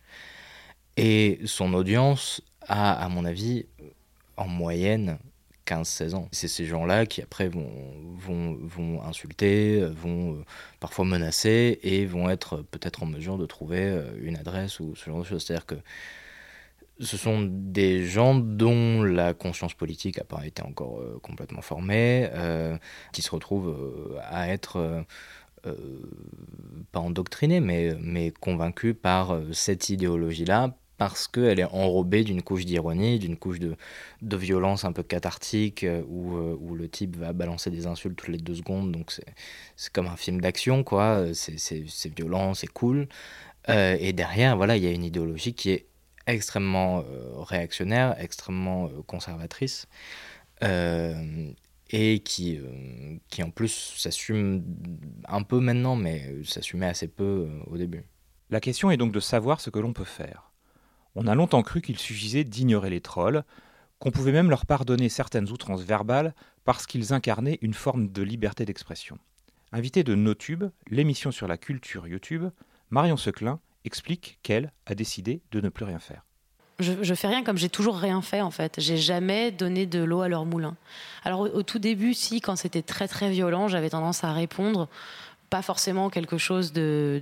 Et 0.98 1.40
son 1.46 1.74
audience 1.74 2.42
a, 2.62 2.94
à 2.94 3.10
mon 3.10 3.26
avis, 3.26 3.66
en 4.38 4.48
moyenne 4.48 5.18
15-16 5.66 6.16
ans. 6.16 6.28
C'est 6.32 6.48
ces 6.48 6.66
gens-là 6.66 7.06
qui 7.06 7.22
après 7.22 7.48
vont, 7.48 7.70
vont, 8.18 8.58
vont 8.62 9.04
insulter, 9.04 9.84
vont 9.86 10.36
euh, 10.36 10.46
parfois 10.80 11.06
menacer 11.06 11.80
et 11.84 12.06
vont 12.06 12.30
être 12.30 12.62
peut-être 12.72 13.04
en 13.04 13.06
mesure 13.08 13.38
de 13.38 13.46
trouver 13.46 13.82
euh, 13.82 14.12
une 14.22 14.38
adresse 14.38 14.80
ou 14.80 14.96
ce 14.96 15.10
genre 15.10 15.20
de 15.20 15.26
choses. 15.26 15.44
C'est-à-dire 15.44 15.66
que 15.66 15.76
ce 17.00 17.18
sont 17.18 17.42
des 17.42 18.06
gens 18.06 18.36
dont 18.36 19.04
la 19.04 19.34
conscience 19.34 19.74
politique 19.74 20.18
n'a 20.18 20.24
pas 20.24 20.46
été 20.46 20.62
encore 20.62 21.00
euh, 21.00 21.20
complètement 21.22 21.62
formée, 21.62 22.30
qui 23.12 23.22
se 23.22 23.32
retrouvent 23.32 24.18
à 24.24 24.50
être 24.50 25.06
pas 26.92 27.00
endoctrinés, 27.00 27.60
mais, 27.60 27.96
mais 28.00 28.32
convaincus 28.32 28.96
par 29.02 29.36
cette 29.52 29.90
idéologie-là, 29.90 30.76
parce 30.98 31.28
qu'elle 31.28 31.60
est 31.60 31.66
enrobée 31.66 32.24
d'une 32.24 32.42
couche 32.42 32.66
d'ironie, 32.66 33.20
d'une 33.20 33.38
couche 33.38 33.60
de, 33.60 33.76
violence 34.22 34.86
un 34.86 34.92
peu 34.92 35.04
cathartique, 35.04 35.84
euh, 35.84 36.04
où, 36.08 36.38
euh, 36.38 36.58
où, 36.60 36.76
le 36.76 36.88
type 36.90 37.18
va 37.18 37.34
balancer 37.34 37.70
des 37.70 37.88
insultes 37.88 38.16
toutes 38.18 38.30
les 38.30 38.38
deux 38.38 38.56
secondes, 38.56 38.92
donc 38.92 39.12
c'est 39.76 39.94
comme 39.94 40.08
un 40.08 40.16
film 40.16 40.42
d'action, 40.42 40.84
quoi, 40.84 41.26
c'est 41.34 42.16
violent, 42.18 42.54
c'est 42.54 42.68
cool. 42.68 43.08
Euh, 43.70 43.98
et 44.00 44.14
derrière, 44.14 44.56
voilà, 44.58 44.78
il 44.78 44.84
y 44.84 44.88
a 44.88 44.92
une 44.92 45.04
idéologie 45.04 45.54
qui 45.54 45.72
est 45.72 45.88
extrêmement 46.28 47.04
réactionnaire, 47.38 48.16
extrêmement 48.20 48.90
conservatrice, 49.06 49.88
et 50.62 52.20
qui, 52.20 52.60
qui 53.30 53.44
en 53.44 53.52
plus 53.52 53.94
s'assume 53.98 54.64
un 55.28 55.44
peu 55.44 55.60
maintenant, 55.60 55.96
mais 55.96 56.44
s'assumait 56.44 56.88
assez 56.88 57.08
peu 57.08 57.48
au 57.68 57.78
début. 57.78 58.04
La 58.50 58.60
question 58.60 58.90
est 58.92 58.98
donc 58.98 59.12
de 59.12 59.20
savoir 59.20 59.62
ce 59.62 59.70
que 59.70 59.80
l'on 59.80 59.94
peut 59.94 60.04
faire. 60.04 60.52
On 61.16 61.28
a 61.28 61.36
longtemps 61.36 61.64
cru 61.64 61.82
qu'il 61.82 61.98
suffisait 61.98 62.44
d'ignorer 62.44 62.90
les 62.90 63.02
trolls, 63.02 63.44
qu'on 64.00 64.12
pouvait 64.12 64.32
même 64.32 64.50
leur 64.50 64.66
pardonner 64.66 65.10
certaines 65.10 65.50
outrances 65.50 65.84
verbales 65.84 66.34
parce 66.66 66.86
qu'ils 66.86 67.14
incarnaient 67.14 67.60
une 67.62 67.74
forme 67.74 68.10
de 68.10 68.22
liberté 68.22 68.66
d'expression. 68.66 69.18
Invité 69.72 70.04
de 70.04 70.16
NoTube, 70.16 70.66
l'émission 70.90 71.32
sur 71.32 71.48
la 71.48 71.58
culture 71.58 72.08
YouTube, 72.08 72.46
Marion 72.90 73.18
Seclin 73.18 73.60
explique 73.86 74.40
qu'elle 74.44 74.72
a 74.86 74.96
décidé 74.96 75.42
de 75.52 75.62
ne 75.62 75.70
plus 75.70 75.86
rien 75.86 76.00
faire. 76.00 76.26
Je, 76.80 77.14
fais 77.14 77.28
rien 77.28 77.44
comme 77.44 77.58
j'ai 77.58 77.70
toujours 77.70 77.98
rien 77.98 78.22
fait 78.22 78.42
en 78.42 78.52
fait. 78.52 78.76
J'ai 78.80 78.98
jamais 78.98 79.52
donné 79.52 79.86
de 79.86 80.04
l'eau 80.04 80.22
à 80.22 80.28
leur 80.28 80.44
moulin. 80.44 80.76
Alors 81.24 81.42
au, 81.42 81.64
tout 81.64 81.80
début, 81.80 82.14
si, 82.14 82.42
quand 82.42 82.58
c'était 82.58 82.82
très 82.82 83.08
très 83.08 83.30
violent, 83.30 83.70
j'avais 83.70 83.90
tendance 83.90 84.26
à 84.26 84.34
répondre, 84.34 84.90
pas 85.50 85.62
forcément 85.62 86.10
quelque 86.10 86.38
chose 86.38 86.74
de, 86.74 87.22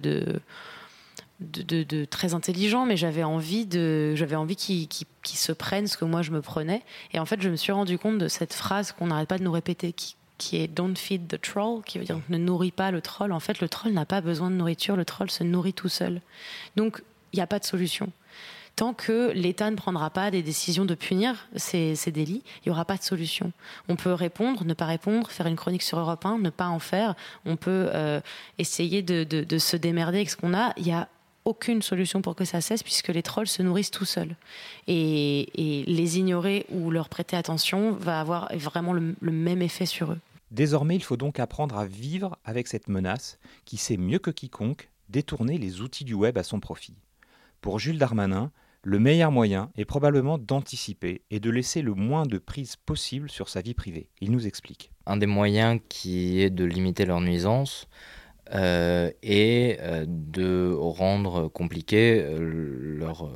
de, 1.39 2.05
très 2.05 2.33
intelligent, 2.33 2.85
mais 2.85 2.97
j'avais 2.97 3.23
envie 3.23 3.65
de, 3.65 4.15
j'avais 4.15 4.35
envie 4.35 4.55
qu'ils 4.55 4.87
se 5.23 5.51
prennent 5.51 5.87
ce 5.87 5.97
que 5.97 6.05
moi 6.05 6.21
je 6.21 6.31
me 6.31 6.41
prenais. 6.41 6.81
Et 7.13 7.19
en 7.19 7.25
fait, 7.25 7.41
je 7.41 7.49
me 7.49 7.55
suis 7.55 7.71
rendu 7.71 7.97
compte 7.97 8.17
de 8.17 8.27
cette 8.27 8.53
phrase 8.53 8.91
qu'on 8.91 9.07
n'arrête 9.07 9.29
pas 9.29 9.37
de 9.37 9.43
nous 9.43 9.51
répéter, 9.51 9.93
qui, 9.93 10.15
qui 10.37 10.57
est 10.57 10.67
Don't 10.67 10.95
feed 10.95 11.27
the 11.27 11.41
troll, 11.41 11.83
qui 11.83 11.99
veut 11.99 12.05
dire 12.05 12.19
ne 12.29 12.37
nourris 12.37 12.71
pas 12.71 12.91
le 12.91 13.01
troll. 13.01 13.31
En 13.31 13.39
fait, 13.39 13.59
le 13.59 13.69
troll 13.69 13.93
n'a 13.93 14.05
pas 14.05 14.21
besoin 14.21 14.49
de 14.49 14.55
nourriture, 14.55 14.95
le 14.95 15.05
troll 15.05 15.29
se 15.29 15.43
nourrit 15.43 15.73
tout 15.73 15.89
seul. 15.89 16.21
Donc, 16.75 17.01
il 17.33 17.37
n'y 17.37 17.43
a 17.43 17.47
pas 17.47 17.59
de 17.59 17.65
solution 17.65 18.11
tant 18.75 18.93
que 18.93 19.31
l'État 19.33 19.69
ne 19.69 19.75
prendra 19.75 20.09
pas 20.09 20.31
des 20.31 20.41
décisions 20.41 20.85
de 20.85 20.95
punir 20.95 21.47
ces, 21.55 21.95
délits, 22.07 22.43
il 22.59 22.69
n'y 22.69 22.71
aura 22.71 22.85
pas 22.85 22.97
de 22.97 23.03
solution. 23.03 23.51
On 23.87 23.95
peut 23.95 24.13
répondre, 24.13 24.65
ne 24.65 24.73
pas 24.73 24.85
répondre, 24.85 25.29
faire 25.29 25.47
une 25.47 25.55
chronique 25.55 25.83
sur 25.83 25.99
Europe 25.99 26.25
1, 26.25 26.39
ne 26.39 26.49
pas 26.49 26.67
en 26.67 26.79
faire. 26.79 27.15
On 27.45 27.55
peut 27.55 27.89
euh, 27.93 28.19
essayer 28.57 29.01
de, 29.01 29.57
se 29.57 29.77
démerder 29.77 30.17
avec 30.17 30.29
ce 30.29 30.37
qu'on 30.37 30.53
a. 30.53 30.73
Il 30.77 30.83
n'y 30.83 30.91
a 30.91 31.07
aucune 31.45 31.81
solution 31.81 32.21
pour 32.21 32.35
que 32.35 32.45
ça 32.45 32.61
cesse 32.61 32.83
puisque 32.83 33.09
les 33.09 33.23
trolls 33.23 33.47
se 33.47 33.61
nourrissent 33.61 33.91
tout 33.91 34.05
seuls. 34.05 34.35
Et, 34.87 35.83
les 35.87 36.17
ignorer 36.19 36.65
ou 36.69 36.91
leur 36.91 37.09
prêter 37.09 37.35
attention 37.35 37.91
va 37.91 38.19
avoir 38.19 38.49
vraiment 38.55 38.93
le 38.93 39.31
même 39.31 39.61
effet 39.61 39.85
sur 39.85 40.11
eux. 40.11 40.19
Désormais, 40.53 40.95
il 40.95 41.03
faut 41.03 41.17
donc 41.17 41.39
apprendre 41.39 41.79
à 41.79 41.85
vivre 41.87 42.37
avec 42.45 42.67
cette 42.67 42.87
menace 42.87 43.39
qui 43.65 43.77
sait 43.77 43.97
mieux 43.97 44.19
que 44.19 44.29
quiconque 44.29 44.91
détourner 45.09 45.57
les 45.57 45.81
outils 45.81 46.05
du 46.05 46.13
web 46.13 46.37
à 46.37 46.43
son 46.43 46.59
profit. 46.59 46.93
Pour 47.59 47.79
Jules 47.79 47.97
Darmanin, 47.97 48.51
le 48.83 48.99
meilleur 48.99 49.31
moyen 49.31 49.71
est 49.77 49.85
probablement 49.85 50.37
d'anticiper 50.37 51.21
et 51.31 51.39
de 51.39 51.49
laisser 51.49 51.81
le 51.81 51.95
moins 51.95 52.27
de 52.27 52.37
prise 52.37 52.75
possible 52.75 53.31
sur 53.31 53.49
sa 53.49 53.61
vie 53.61 53.73
privée. 53.73 54.09
Il 54.21 54.29
nous 54.29 54.45
explique. 54.45 54.91
Un 55.07 55.17
des 55.17 55.25
moyens 55.25 55.79
qui 55.89 56.41
est 56.41 56.51
de 56.51 56.65
limiter 56.65 57.05
leur 57.05 57.19
nuisance 57.19 57.87
euh, 58.51 59.09
et 59.21 59.77
euh, 59.79 60.05
de 60.07 60.73
rendre 60.77 61.47
compliqué 61.47 62.21
euh, 62.21 62.37
leur, 62.99 63.31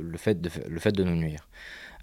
le, 0.00 0.16
fait 0.18 0.40
de, 0.40 0.48
le 0.68 0.78
fait 0.78 0.92
de 0.92 1.02
nous 1.02 1.16
nuire. 1.16 1.48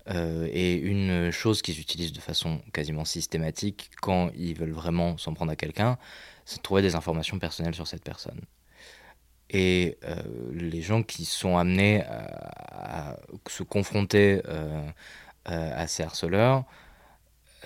et 0.07 0.73
une 0.73 1.31
chose 1.31 1.61
qu'ils 1.61 1.79
utilisent 1.79 2.11
de 2.11 2.19
façon 2.19 2.61
quasiment 2.73 3.05
systématique 3.05 3.89
quand 4.01 4.31
ils 4.35 4.53
veulent 4.53 4.73
vraiment 4.73 5.17
s'en 5.17 5.33
prendre 5.33 5.51
à 5.53 5.55
quelqu'un, 5.55 5.97
c'est 6.45 6.57
de 6.57 6.61
trouver 6.61 6.81
des 6.81 6.95
informations 6.95 7.39
personnelles 7.39 7.75
sur 7.75 7.87
cette 7.87 8.03
personne. 8.03 8.41
Et 9.49 9.97
les 10.51 10.81
gens 10.81 11.03
qui 11.03 11.25
sont 11.25 11.57
amenés 11.57 12.03
à, 12.03 13.17
se 13.47 13.63
confronter 13.63 14.41
à 15.45 15.87
ces 15.87 16.03
harceleurs, 16.03 16.65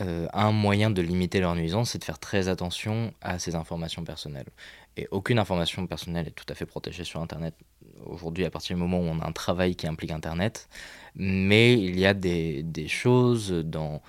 euh, 0.02 0.28
un 0.34 0.52
moyen 0.52 0.90
de 0.90 1.02
limiter 1.02 1.40
leur 1.40 1.56
nuisance, 1.56 1.92
c'est 1.92 2.00
de 2.00 2.04
faire 2.04 2.20
très 2.20 2.48
attention 2.48 3.14
à 3.22 3.40
ces 3.40 3.56
informations 3.56 4.04
personnelles. 4.04 4.48
Et 4.96 5.08
aucune 5.12 5.40
information 5.40 5.86
personnelle 5.88 6.28
est 6.28 6.32
tout 6.32 6.46
à 6.50 6.56
fait 6.56 6.66
protégée 6.66 7.04
sur 7.04 7.22
Internet 7.22 7.54
aujourd'hui 8.06 8.46
à 8.46 8.52
partir 8.52 8.76
du 8.76 8.82
moment 8.82 9.00
où 9.00 9.04
on 9.04 9.20
a 9.20 9.28
un 9.28 9.32
travail 9.32 9.76
qui 9.76 9.88
implique 9.88 10.12
Internet. 10.12 10.70
Mais 11.16 11.74
il 11.74 12.00
y 12.00 12.06
a 12.06 12.14
des, 12.14 12.64
choses 12.88 13.52
dans, 13.52 14.02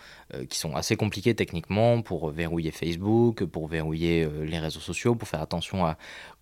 qui 0.50 0.59
sont 0.59 0.75
assez 0.76 0.97
compliquées 0.97 1.35
techniquement 1.35 2.02
pour 2.02 2.30
verrouiller 2.30 2.71
Facebook, 2.71 3.45
pour 3.45 3.66
verrouiller 3.66 4.28
les 4.45 4.59
réseaux 4.59 4.80
sociaux, 4.80 5.14
pour 5.14 5.28
faire 5.28 5.40
attention 5.40 5.87
à 5.87 5.97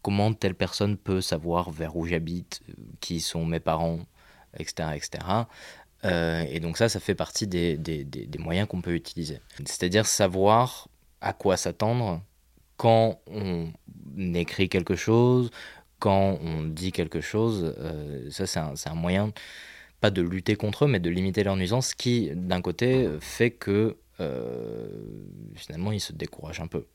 comment 0.07 0.33
telle 0.33 0.55
personne 0.55 0.97
peut 0.97 1.21
savoir 1.21 1.73
vers 1.73 1.97
où 1.97 2.07
j'habite, 2.07 2.63
euh, 2.69 2.75
qui 3.01 3.19
sont 3.19 3.45
mes 3.45 3.59
parents, 3.59 3.99
etc. 4.57 4.91
etc. 4.95 5.19
Euh, 6.05 6.45
et 6.49 6.61
donc 6.61 6.77
ça, 6.77 6.89
ça 6.89 7.01
fait 7.01 7.15
partie 7.15 7.47
des, 7.47 7.77
des, 7.77 8.05
des, 8.05 8.39
moyens 8.39 8.69
qu'on 8.69 8.81
peut 8.81 8.95
utiliser. 8.95 9.41
C'est-à-dire 9.65 10.07
savoir 10.07 10.89
à 11.21 11.33
quoi 11.33 11.57
s'attendre 11.57 12.23
quand 12.77 13.21
on 13.27 13.73
écrit 14.35 14.69
quelque 14.69 14.95
chose, 14.95 15.51
quand 15.99 16.39
on 16.43 16.63
dit 16.63 16.93
quelque 16.93 17.21
chose. 17.21 17.75
Euh, 17.79 18.31
ça, 18.31 18.47
c'est 18.47 18.61
un, 18.61 18.75
un, 18.85 18.95
moyen, 18.95 19.33
pas 20.01 20.11
de 20.11 20.23
lutter 20.23 20.57
contre 20.57 20.85
eux, 20.85 20.89
mais 20.89 21.01
de 21.01 21.11
limiter 21.11 21.43
leur 21.43 21.57
nuisance, 21.57 21.95
qui, 21.95 22.31
d'un 22.35 22.61
côté, 22.61 23.09
fait 23.21 23.51
que 23.51 23.97
finalement, 25.55 25.93
ils 25.93 26.01
se 26.01 26.13
découragent 26.13 26.61
un 26.61 26.69
peu. 26.69 26.87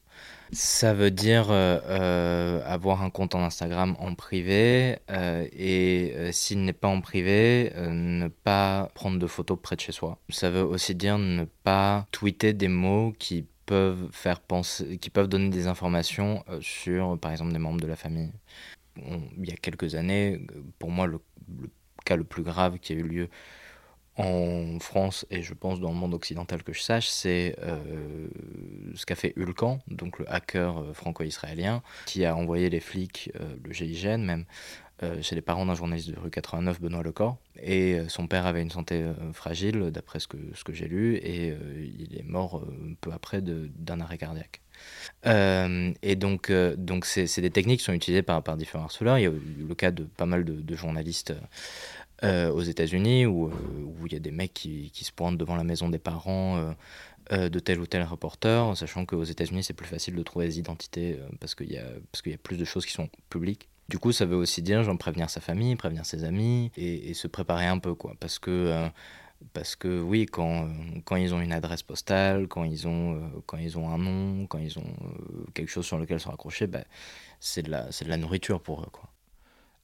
Ça 0.53 0.93
veut 0.93 1.11
dire 1.11 1.49
euh, 1.49 1.79
euh, 1.85 2.61
avoir 2.65 3.03
un 3.03 3.09
compte 3.09 3.35
en 3.35 3.43
Instagram 3.43 3.95
en 3.99 4.15
privé 4.15 4.97
euh, 5.09 5.47
et 5.53 6.31
s'il 6.33 6.65
n'est 6.65 6.73
pas 6.73 6.89
en 6.89 6.99
privé, 6.99 7.71
ne 7.77 8.27
pas 8.27 8.89
prendre 8.93 9.17
de 9.17 9.27
photos 9.27 9.57
près 9.61 9.77
de 9.77 9.81
chez 9.81 9.93
soi. 9.93 10.19
Ça 10.29 10.49
veut 10.49 10.63
aussi 10.63 10.93
dire 10.93 11.17
ne 11.17 11.45
pas 11.63 12.05
tweeter 12.11 12.51
des 12.51 12.67
mots 12.67 13.13
qui 13.17 13.45
peuvent 13.65 14.09
faire 14.11 14.41
penser, 14.41 14.97
qui 14.97 15.09
peuvent 15.09 15.29
donner 15.29 15.49
des 15.49 15.67
informations 15.67 16.43
sur, 16.59 17.17
par 17.17 17.31
exemple, 17.31 17.53
des 17.53 17.59
membres 17.59 17.79
de 17.79 17.87
la 17.87 17.95
famille. 17.95 18.31
il 18.97 19.49
y 19.49 19.53
a 19.53 19.55
quelques 19.55 19.95
années, 19.95 20.45
pour 20.79 20.91
moi, 20.91 21.07
le, 21.07 21.21
le 21.61 21.69
cas 22.03 22.17
le 22.17 22.25
plus 22.25 22.43
grave 22.43 22.77
qui 22.79 22.91
a 22.91 22.95
eu 22.97 23.03
lieu 23.03 23.29
en 24.17 24.79
France 24.79 25.25
et 25.29 25.41
je 25.41 25.53
pense 25.53 25.79
dans 25.79 25.89
le 25.89 25.95
monde 25.95 26.13
occidental 26.13 26.63
que 26.63 26.73
je 26.73 26.81
sache, 26.81 27.07
c'est 27.07 27.55
euh, 27.61 28.27
ce 28.95 29.05
qu'a 29.05 29.15
fait 29.15 29.33
Ulcan, 29.37 29.79
donc 29.87 30.19
le 30.19 30.31
hacker 30.31 30.79
euh, 30.79 30.93
franco-israélien, 30.93 31.81
qui 32.05 32.25
a 32.25 32.35
envoyé 32.35 32.69
les 32.69 32.81
flics, 32.81 33.31
euh, 33.39 33.55
le 33.63 33.71
GIGN 33.71 34.17
même, 34.17 34.45
chez 35.23 35.33
les 35.33 35.41
parents 35.41 35.65
d'un 35.65 35.73
journaliste 35.73 36.11
de 36.11 36.19
rue 36.19 36.29
89, 36.29 36.79
Benoît 36.79 37.01
Lecor. 37.01 37.39
Et 37.59 37.97
son 38.07 38.27
père 38.27 38.45
avait 38.45 38.61
une 38.61 38.69
santé 38.69 39.03
fragile, 39.33 39.89
d'après 39.89 40.19
ce 40.19 40.27
que, 40.27 40.73
j'ai 40.73 40.87
lu, 40.87 41.15
et 41.15 41.57
il 41.97 42.15
est 42.19 42.23
mort 42.23 42.63
peu 43.01 43.11
après 43.11 43.41
d'un 43.41 43.99
arrêt 43.99 44.19
cardiaque. 44.19 44.61
et 45.25 46.15
donc, 46.15 46.51
donc 46.51 47.05
c'est 47.07 47.41
des 47.41 47.49
techniques 47.49 47.79
qui 47.79 47.85
sont 47.85 47.93
utilisées 47.93 48.21
par, 48.21 48.43
par 48.43 48.57
différents 48.57 48.83
harceleurs. 48.83 49.17
Il 49.17 49.21
y 49.23 49.25
a 49.25 49.31
eu 49.31 49.65
le 49.67 49.73
cas 49.73 49.89
de 49.89 50.03
pas 50.03 50.27
mal 50.27 50.45
de 50.45 50.75
journalistes 50.75 51.33
euh, 52.23 52.51
aux 52.51 52.61
États-Unis 52.61 53.25
où, 53.25 53.47
euh, 53.47 53.51
où 53.99 54.05
il 54.05 54.13
y 54.13 54.15
a 54.15 54.19
des 54.19 54.29
mecs 54.29 54.53
qui, 54.53 54.91
qui, 54.91 55.03
se 55.03 55.11
pointent 55.11 55.39
devant 55.39 55.55
la 55.55 55.63
maison 55.63 55.89
des 55.89 55.97
parents 55.97 56.73
euh, 57.31 57.49
de 57.49 57.59
tel 57.59 57.79
ou 57.79 57.87
tel 57.87 58.03
reporter, 58.03 58.77
sachant 58.77 59.05
qu'aux 59.05 59.23
États-Unis 59.23 59.63
c'est 59.63 59.73
plus 59.73 59.87
facile 59.87 60.15
de 60.15 60.21
trouver 60.21 60.45
des 60.45 60.59
identités 60.59 61.19
parce 61.39 61.55
qu'il 61.55 61.71
y, 61.71 61.77
a, 61.77 61.85
y 62.25 62.33
a 62.33 62.37
plus 62.37 62.57
de 62.57 62.65
choses 62.65 62.85
qui 62.85 62.93
sont 62.93 63.09
publiques. 63.29 63.69
Du 63.89 63.97
coup, 63.97 64.11
ça 64.11 64.25
veut 64.25 64.35
aussi 64.35 64.61
dire 64.61 64.83
genre, 64.83 64.97
prévenir 64.97 65.31
sa 65.31 65.41
famille, 65.41 65.75
prévenir 65.75 66.05
ses 66.05 66.23
amis 66.23 66.71
et, 66.77 67.13
se 67.13 67.27
préparer 67.27 67.65
un 67.65 67.79
peu, 67.79 67.95
quoi. 67.95 68.15
Parce 68.19 68.37
que, 68.37 68.87
parce 69.53 69.75
que 69.75 69.99
oui, 69.99 70.27
quand, 70.27 70.69
quand 71.05 71.15
ils 71.15 71.33
ont 71.33 71.41
une 71.41 71.51
adresse 71.51 71.83
postale, 71.83 72.47
quand 72.47 72.63
ils 72.63 72.87
ont, 72.87 73.19
quand 73.47 73.57
ils 73.57 73.77
ont 73.77 73.89
un 73.89 73.97
nom, 73.97 74.45
quand 74.45 74.59
ils 74.59 74.77
ont 74.77 74.93
quelque 75.53 75.69
chose 75.69 75.85
sur 75.85 75.97
lequel 75.97 76.19
se 76.19 76.27
raccrocher, 76.27 76.67
bah, 76.67 76.83
c'est, 77.39 77.63
de 77.63 77.71
la, 77.71 77.85
de 77.85 78.07
la 78.07 78.17
nourriture 78.17 78.61
pour 78.61 78.81
eux, 78.81 78.89
quoi. 78.91 79.09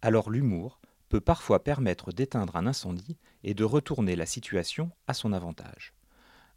Alors 0.02 0.30
l'humour, 0.30 0.80
peut 1.10 1.22
parfois 1.22 1.64
permettre 1.64 2.12
d'éteindre 2.12 2.56
un 2.56 2.68
incendie 2.68 3.18
et 3.44 3.54
de 3.54 3.64
retourner 3.64 4.16
la 4.16 4.26
situation 4.26 4.92
à 5.08 5.14
son 5.14 5.34
avantage. 5.34 5.94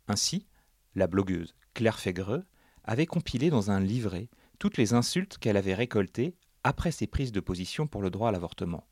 Ainsi, 0.09 0.47
la 0.95 1.07
blogueuse 1.07 1.55
Claire 1.75 1.99
Fégreux 1.99 2.45
avait 2.85 3.07
compilé 3.07 3.51
dans 3.51 3.71
un 3.71 3.81
livret 3.81 4.29
toutes 4.59 4.77
les 4.77 4.93
insultes 4.93 5.39
qu'elle 5.39 5.57
avait 5.57 5.75
récoltées 5.75 6.35
après 6.65 6.91
ses 6.91 7.07
prises 7.07 7.33
de 7.33 7.41
position 7.41 7.87
pour 7.87 8.03
le 8.03 8.11
droit 8.11 8.29
à 8.29 8.33
l'avortement, 8.33 8.87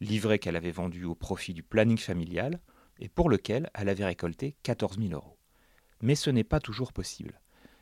livret 0.00 0.38
qu'elle 0.38 0.56
avait 0.56 0.70
vendu 0.70 1.04
au 1.04 1.14
profit 1.14 1.52
du 1.52 1.62
planning 1.62 1.98
familial 1.98 2.60
et 2.98 3.08
pour 3.08 3.28
lequel 3.28 3.70
elle 3.74 3.88
avait 3.88 4.04
récolté 4.04 4.56
14 4.62 4.98
000 4.98 5.12
euros. 5.12 5.38
Mais 6.00 6.14
ce 6.14 6.30
n'est 6.30 6.44
pas 6.44 6.60
toujours 6.60 6.92
possible. 6.92 7.40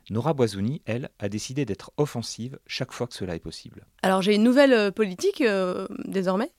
Nora 0.09 0.33
Boisouni, 0.33 0.81
elle, 0.85 1.09
a 1.19 1.29
décidé 1.29 1.63
d'être 1.63 1.91
offensive 1.97 2.59
chaque 2.65 2.91
fois 2.91 3.07
que 3.07 3.13
cela 3.13 3.35
est 3.35 3.39
possible. 3.39 3.85
Alors 4.01 4.21
j'ai 4.21 4.35
une 4.35 4.43
nouvelle 4.43 4.73
euh, 4.73 4.91
politique 4.91 5.41
euh, 5.41 5.87
désormais. 6.05 6.51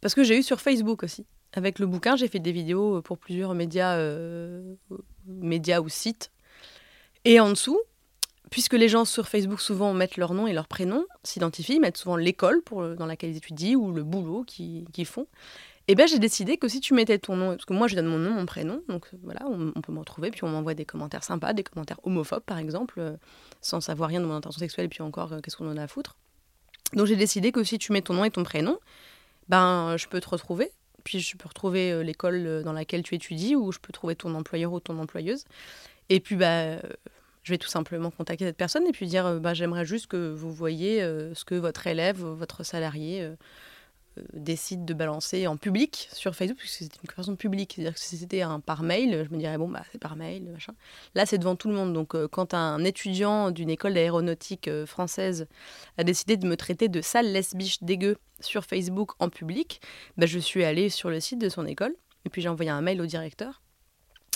Parce 0.00 0.14
que 0.14 0.22
j'ai 0.22 0.38
eu 0.38 0.42
sur 0.42 0.60
Facebook 0.60 1.02
aussi. 1.02 1.26
Avec 1.52 1.78
le 1.78 1.86
bouquin, 1.86 2.16
j'ai 2.16 2.28
fait 2.28 2.38
des 2.38 2.52
vidéos 2.52 3.02
pour 3.02 3.18
plusieurs 3.18 3.54
médias, 3.54 3.96
euh, 3.96 4.74
médias 5.26 5.80
ou 5.80 5.88
sites. 5.88 6.30
Et 7.24 7.40
en 7.40 7.50
dessous, 7.50 7.80
puisque 8.50 8.74
les 8.74 8.88
gens 8.88 9.04
sur 9.04 9.28
Facebook 9.28 9.60
souvent 9.60 9.92
mettent 9.92 10.16
leur 10.16 10.34
nom 10.34 10.46
et 10.46 10.52
leur 10.52 10.68
prénom, 10.68 11.04
s'identifient, 11.22 11.80
mettent 11.80 11.96
souvent 11.96 12.16
l'école 12.16 12.62
dans 12.70 13.06
laquelle 13.06 13.30
ils 13.30 13.36
étudient 13.36 13.76
ou 13.76 13.92
le 13.92 14.04
boulot 14.04 14.44
qu'ils 14.44 15.06
font, 15.06 15.26
et 15.88 15.92
eh 15.92 15.96
bien 15.96 16.06
j'ai 16.06 16.20
décidé 16.20 16.56
que 16.56 16.68
si 16.68 16.78
tu 16.78 16.94
mettais 16.94 17.18
ton 17.18 17.34
nom, 17.34 17.48
parce 17.50 17.64
que 17.64 17.72
moi 17.72 17.88
je 17.88 17.96
donne 17.96 18.06
mon 18.06 18.18
nom, 18.18 18.30
mon 18.30 18.46
prénom, 18.46 18.80
donc 18.88 19.08
voilà, 19.24 19.40
on, 19.48 19.72
peut 19.80 19.90
me 19.90 19.98
retrouver, 19.98 20.30
puis 20.30 20.44
on 20.44 20.48
m'envoie 20.48 20.74
des 20.74 20.84
commentaires 20.84 21.24
sympas, 21.24 21.52
des 21.52 21.64
commentaires 21.64 21.98
homophobes 22.04 22.44
par 22.44 22.58
exemple, 22.58 23.00
euh, 23.00 23.16
sans 23.60 23.80
savoir 23.80 24.08
rien 24.10 24.20
de 24.20 24.26
mon 24.26 24.34
intention 24.34 24.60
sexuelle, 24.60 24.84
et 24.84 24.88
puis 24.88 25.02
encore, 25.02 25.32
euh, 25.32 25.40
qu'est-ce 25.40 25.56
qu'on 25.56 25.68
en 25.68 25.76
a 25.76 25.82
à 25.82 25.88
foutre. 25.88 26.16
Donc 26.92 27.06
j'ai 27.06 27.16
décidé 27.16 27.50
que 27.50 27.64
si 27.64 27.76
tu 27.78 27.92
mets 27.92 28.02
ton 28.02 28.14
nom 28.14 28.24
et 28.24 28.30
ton 28.30 28.44
prénom, 28.44 28.78
ben, 29.50 29.96
je 29.96 30.06
peux 30.06 30.20
te 30.20 30.28
retrouver. 30.28 30.70
Puis 31.04 31.20
je 31.20 31.36
peux 31.36 31.48
retrouver 31.48 31.92
euh, 31.92 32.02
l'école 32.02 32.46
euh, 32.46 32.62
dans 32.62 32.72
laquelle 32.72 33.02
tu 33.02 33.14
étudies 33.14 33.56
ou 33.56 33.72
je 33.72 33.78
peux 33.78 33.92
trouver 33.92 34.14
ton 34.14 34.34
employeur 34.34 34.72
ou 34.72 34.80
ton 34.80 34.98
employeuse. 34.98 35.44
Et 36.08 36.20
puis, 36.20 36.36
bah, 36.36 36.76
je 37.42 37.52
vais 37.52 37.58
tout 37.58 37.68
simplement 37.68 38.10
contacter 38.10 38.44
cette 38.44 38.56
personne 38.56 38.86
et 38.86 38.92
puis 38.92 39.06
dire 39.06 39.40
bah, 39.40 39.54
j'aimerais 39.54 39.84
juste 39.84 40.06
que 40.06 40.32
vous 40.32 40.52
voyez 40.52 41.00
ce 41.00 41.44
que 41.44 41.54
votre 41.54 41.86
élève, 41.86 42.18
votre 42.18 42.64
salarié 42.64 43.30
décide 44.32 44.84
de 44.84 44.94
balancer 44.94 45.46
en 45.46 45.56
public 45.56 46.08
sur 46.12 46.34
Facebook, 46.34 46.58
puisque 46.58 46.78
c'était 46.78 46.98
une 47.02 47.08
conversation 47.08 47.36
publique. 47.36 47.72
C'est-à-dire 47.74 47.94
que 47.94 48.00
si 48.00 48.16
c'était 48.16 48.42
un 48.42 48.60
par 48.60 48.82
mail, 48.82 49.26
je 49.28 49.34
me 49.34 49.38
dirais, 49.38 49.56
bon, 49.58 49.68
bah, 49.68 49.82
c'est 49.92 50.00
par 50.00 50.16
mail, 50.16 50.44
machin. 50.50 50.74
Là, 51.14 51.26
c'est 51.26 51.38
devant 51.38 51.56
tout 51.56 51.68
le 51.68 51.74
monde. 51.74 51.92
Donc, 51.92 52.16
quand 52.28 52.54
un 52.54 52.84
étudiant 52.84 53.50
d'une 53.50 53.70
école 53.70 53.94
d'aéronautique 53.94 54.70
française 54.86 55.46
a 55.98 56.04
décidé 56.04 56.36
de 56.36 56.46
me 56.46 56.56
traiter 56.56 56.88
de 56.88 57.00
sale 57.00 57.32
lesbiche 57.32 57.82
dégueu 57.82 58.16
sur 58.40 58.64
Facebook 58.64 59.12
en 59.18 59.28
public, 59.28 59.80
bah, 60.16 60.26
je 60.26 60.38
suis 60.38 60.64
allée 60.64 60.88
sur 60.88 61.10
le 61.10 61.20
site 61.20 61.40
de 61.40 61.48
son 61.48 61.66
école, 61.66 61.94
et 62.24 62.30
puis 62.30 62.42
j'ai 62.42 62.48
envoyé 62.48 62.70
un 62.70 62.80
mail 62.82 63.00
au 63.00 63.06
directeur. 63.06 63.62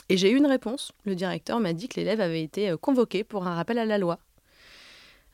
Et 0.09 0.17
j'ai 0.17 0.31
eu 0.31 0.37
une 0.37 0.47
réponse. 0.47 0.93
Le 1.05 1.15
directeur 1.15 1.61
m'a 1.61 1.73
dit 1.73 1.89
que 1.89 1.99
l'élève 1.99 2.21
avait 2.21 2.43
été 2.43 2.75
convoqué 2.81 3.25
pour 3.25 3.47
un 3.47 3.55
rappel 3.55 3.79
à 3.79 3.85
la 3.85 3.99
loi. 3.99 4.19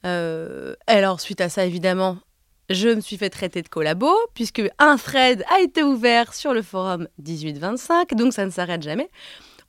Euh, 0.07 0.75
alors, 0.87 1.21
suite 1.21 1.41
à 1.41 1.49
ça, 1.49 1.67
évidemment, 1.67 2.19
je 2.71 2.89
me 2.89 3.01
suis 3.01 3.17
fait 3.17 3.31
traiter 3.31 3.63
de 3.63 3.69
collabo, 3.69 4.11
puisque 4.33 4.63
un 4.79 4.97
thread 4.97 5.45
a 5.55 5.61
été 5.61 5.83
ouvert 5.83 6.33
sur 6.33 6.55
le 6.55 6.63
forum 6.63 7.09
1825, 7.19 8.15
donc 8.15 8.33
ça 8.33 8.47
ne 8.47 8.51
s'arrête 8.51 8.83
jamais. 8.83 9.11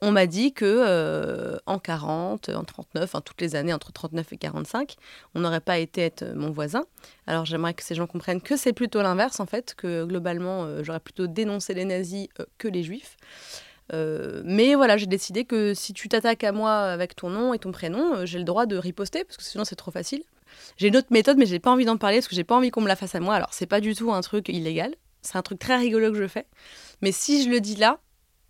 On 0.02 0.12
m'a 0.12 0.28
dit 0.28 0.54
que 0.54 0.66
euh, 0.66 1.58
en 1.66 1.80
40, 1.80 2.50
en 2.50 2.64
39, 2.64 3.16
en 3.16 3.22
toutes 3.22 3.42
les 3.42 3.56
années 3.56 3.74
entre 3.74 3.92
39 3.92 4.34
et 4.34 4.38
45, 4.38 4.96
on 5.36 5.40
n'aurait 5.42 5.62
pas 5.62 5.80
été 5.80 6.02
être 6.02 6.26
mon 6.36 6.52
voisin. 6.52 6.86
Alors 7.28 7.46
j'aimerais 7.46 7.74
que 7.74 7.84
ces 7.84 7.94
gens 7.94 8.08
comprennent 8.08 8.42
que 8.42 8.56
c'est 8.56 8.74
plutôt 8.74 9.02
l'inverse 9.02 9.40
en 9.40 9.46
fait, 9.46 9.76
que 9.76 10.06
globalement 10.06 10.64
euh, 10.64 10.84
j'aurais 10.84 11.00
plutôt 11.00 11.28
dénoncé 11.28 11.74
les 11.74 11.86
nazis 11.86 12.28
que 12.58 12.68
les 12.68 12.84
juifs. 12.84 13.18
mais 13.92 14.76
voilà, 14.76 14.98
j'ai 14.98 15.08
décidé 15.08 15.44
que 15.44 15.74
si 15.74 15.94
tu 15.94 16.08
t'attaques 16.08 16.44
à 16.44 16.52
moi 16.52 16.72
avec 16.72 17.16
ton 17.16 17.30
nom 17.30 17.54
et 17.54 17.60
ton 17.60 17.72
prénom, 17.72 18.26
j'ai 18.26 18.38
le 18.38 18.46
droit 18.46 18.66
de 18.66 18.78
riposter 18.78 19.24
parce 19.24 19.38
que 19.38 19.44
sinon 19.44 19.66
c'est 19.66 19.76
trop 19.76 19.92
facile. 19.92 20.24
J'ai 20.78 20.88
une 20.88 20.98
autre 20.98 21.08
méthode, 21.12 21.38
mais 21.38 21.46
j'ai 21.46 21.60
pas 21.60 21.72
envie 21.72 21.86
d'en 21.86 21.98
parler 21.98 22.18
parce 22.18 22.28
que 22.28 22.36
j'ai 22.36 22.44
pas 22.44 22.56
envie 22.56 22.72
qu'on 22.72 22.82
me 22.82 22.88
la 22.88 22.96
fasse 22.96 23.16
à 23.16 23.20
moi. 23.20 23.36
Alors, 23.36 23.54
c'est 23.54 23.66
pas 23.66 23.82
du 23.82 23.96
tout 23.96 24.12
un 24.12 24.22
truc 24.22 24.50
illégal. 24.50 24.96
C'est 25.22 25.38
un 25.38 25.42
truc 25.42 25.60
très 25.60 25.78
rigolo 25.78 26.12
que 26.12 26.18
je 26.18 26.28
fais. 26.28 26.46
Mais 27.02 27.12
si 27.12 27.44
je 27.44 27.50
le 27.50 27.62
dis 27.62 27.76
là, 27.76 28.00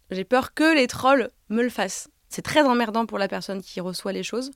j'ai 0.09 0.23
peur 0.23 0.53
que 0.53 0.75
les 0.75 0.87
trolls 0.87 1.29
me 1.49 1.61
le 1.61 1.69
fassent. 1.69 2.09
C'est 2.29 2.41
très 2.41 2.61
emmerdant 2.61 3.05
pour 3.05 3.17
la 3.17 3.27
personne 3.27 3.61
qui 3.61 3.81
reçoit 3.81 4.13
les 4.13 4.23
choses. 4.23 4.51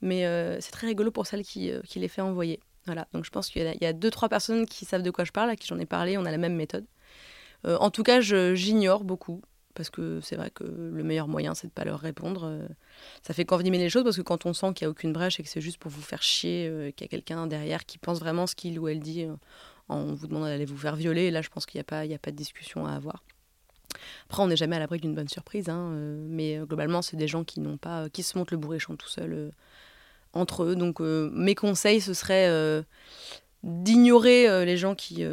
Mais 0.00 0.26
euh, 0.26 0.60
c'est 0.60 0.70
très 0.70 0.86
rigolo 0.86 1.10
pour 1.10 1.26
celle 1.26 1.42
qui, 1.42 1.70
euh, 1.70 1.80
qui 1.82 1.98
les 1.98 2.08
fait 2.08 2.22
envoyer. 2.22 2.60
Voilà. 2.86 3.06
Donc, 3.12 3.24
je 3.24 3.30
pense 3.30 3.48
qu'il 3.48 3.62
y, 3.62 3.86
a 3.86 3.92
deux, 3.92 4.10
trois 4.10 4.28
personnes 4.28 4.66
qui 4.66 4.84
savent 4.84 5.02
de 5.02 5.10
quoi 5.10 5.24
je 5.24 5.32
parle, 5.32 5.50
à 5.50 5.56
qui 5.56 5.66
j'en 5.66 5.78
ai 5.78 5.86
parlé. 5.86 6.16
On 6.16 6.24
a 6.24 6.30
la 6.30 6.38
même 6.38 6.54
méthode. 6.54 6.86
Euh, 7.66 7.76
en 7.78 7.90
tout 7.90 8.02
cas, 8.02 8.20
j'ignore 8.20 9.04
beaucoup 9.04 9.42
parce 9.76 9.90
que 9.90 10.20
c'est 10.22 10.36
vrai 10.36 10.50
que 10.50 10.64
le 10.64 11.04
meilleur 11.04 11.28
moyen, 11.28 11.54
c'est 11.54 11.66
de 11.66 11.72
ne 11.72 11.74
pas 11.74 11.84
leur 11.84 12.00
répondre. 12.00 12.44
Euh, 12.44 12.66
ça 13.22 13.34
fait 13.34 13.44
qu'envenimer 13.44 13.78
les 13.78 13.90
choses, 13.90 14.02
parce 14.02 14.16
que 14.16 14.22
quand 14.22 14.46
on 14.46 14.52
sent 14.52 14.72
qu'il 14.74 14.86
n'y 14.86 14.88
a 14.88 14.90
aucune 14.90 15.12
brèche 15.12 15.38
et 15.38 15.42
que 15.42 15.48
c'est 15.48 15.60
juste 15.60 15.78
pour 15.78 15.90
vous 15.90 16.02
faire 16.02 16.22
chier, 16.22 16.66
euh, 16.66 16.90
qu'il 16.90 17.04
y 17.04 17.08
a 17.08 17.08
quelqu'un 17.08 17.46
derrière 17.46 17.84
qui 17.84 17.98
pense 17.98 18.18
vraiment 18.18 18.46
ce 18.46 18.54
qu'il 18.54 18.78
ou 18.80 18.88
elle 18.88 19.00
dit, 19.00 19.24
euh, 19.24 19.34
en 19.88 20.14
vous 20.14 20.26
demandant 20.26 20.46
d'aller 20.46 20.64
vous 20.64 20.78
faire 20.78 20.96
violer, 20.96 21.30
là, 21.30 21.42
je 21.42 21.50
pense 21.50 21.66
qu'il 21.66 21.78
n'y 21.78 21.82
a, 21.82 21.84
pas, 21.84 22.00
a 22.00 22.18
pas 22.18 22.30
de 22.30 22.36
discussion 22.36 22.86
à 22.86 22.92
avoir. 22.92 23.22
Après, 24.28 24.42
on 24.42 24.48
n'est 24.48 24.56
jamais 24.56 24.76
à 24.76 24.78
l'abri 24.78 24.98
d'une 24.98 25.14
bonne 25.14 25.28
surprise, 25.28 25.68
hein, 25.68 25.90
mais 26.28 26.58
globalement, 26.58 27.02
c'est 27.02 27.16
des 27.16 27.28
gens 27.28 27.44
qui 27.44 27.60
n'ont 27.60 27.76
pas, 27.76 28.08
qui 28.08 28.22
se 28.22 28.36
montent 28.36 28.50
le 28.50 28.56
bourrichon 28.56 28.96
tout 28.96 29.08
seuls 29.08 29.52
entre 30.32 30.64
eux. 30.64 30.74
Donc, 30.74 31.00
mes 31.00 31.54
conseils, 31.54 32.00
ce 32.00 32.12
serait 32.12 32.84
d'ignorer 33.62 34.66
les 34.66 34.76
gens 34.76 34.96
qui, 34.96 35.24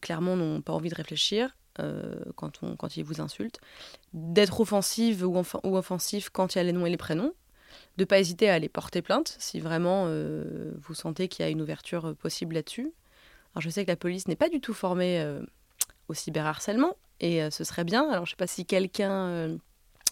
clairement, 0.00 0.36
n'ont 0.36 0.60
pas 0.60 0.72
envie 0.72 0.90
de 0.90 0.96
réfléchir 0.96 1.54
euh, 1.78 2.14
quand, 2.34 2.96
ils 2.96 3.04
vous 3.04 3.20
insultent, 3.20 3.60
d'être 4.12 4.60
offensive 4.60 5.24
ou, 5.24 5.38
ou, 5.38 5.76
offensif 5.76 6.28
quand 6.28 6.54
il 6.54 6.58
y 6.58 6.60
a 6.60 6.64
les 6.64 6.72
noms 6.72 6.84
et 6.84 6.90
les 6.90 6.96
prénoms, 6.96 7.32
de 7.96 8.02
ne 8.02 8.04
pas 8.04 8.18
hésiter 8.18 8.50
à 8.50 8.54
aller 8.54 8.68
porter 8.68 9.02
plainte 9.02 9.36
si 9.38 9.60
vraiment 9.60 10.06
euh, 10.08 10.72
vous 10.80 10.94
sentez 10.94 11.28
qu'il 11.28 11.44
y 11.44 11.48
a 11.48 11.50
une 11.50 11.62
ouverture 11.62 12.06
euh, 12.06 12.14
possible 12.14 12.56
là-dessus. 12.56 12.92
Alors 13.54 13.62
je 13.62 13.70
sais 13.70 13.84
que 13.84 13.90
la 13.90 13.96
police 13.96 14.26
n'est 14.26 14.36
pas 14.36 14.48
du 14.48 14.60
tout 14.60 14.74
formée 14.74 15.24
au 16.06 16.14
cyberharcèlement 16.14 16.96
et 17.18 17.50
ce 17.50 17.64
serait 17.64 17.82
bien. 17.82 18.08
Alors 18.08 18.24
je 18.24 18.30
sais 18.30 18.36
pas 18.36 18.46
si 18.46 18.64
quelqu'un 18.64 19.58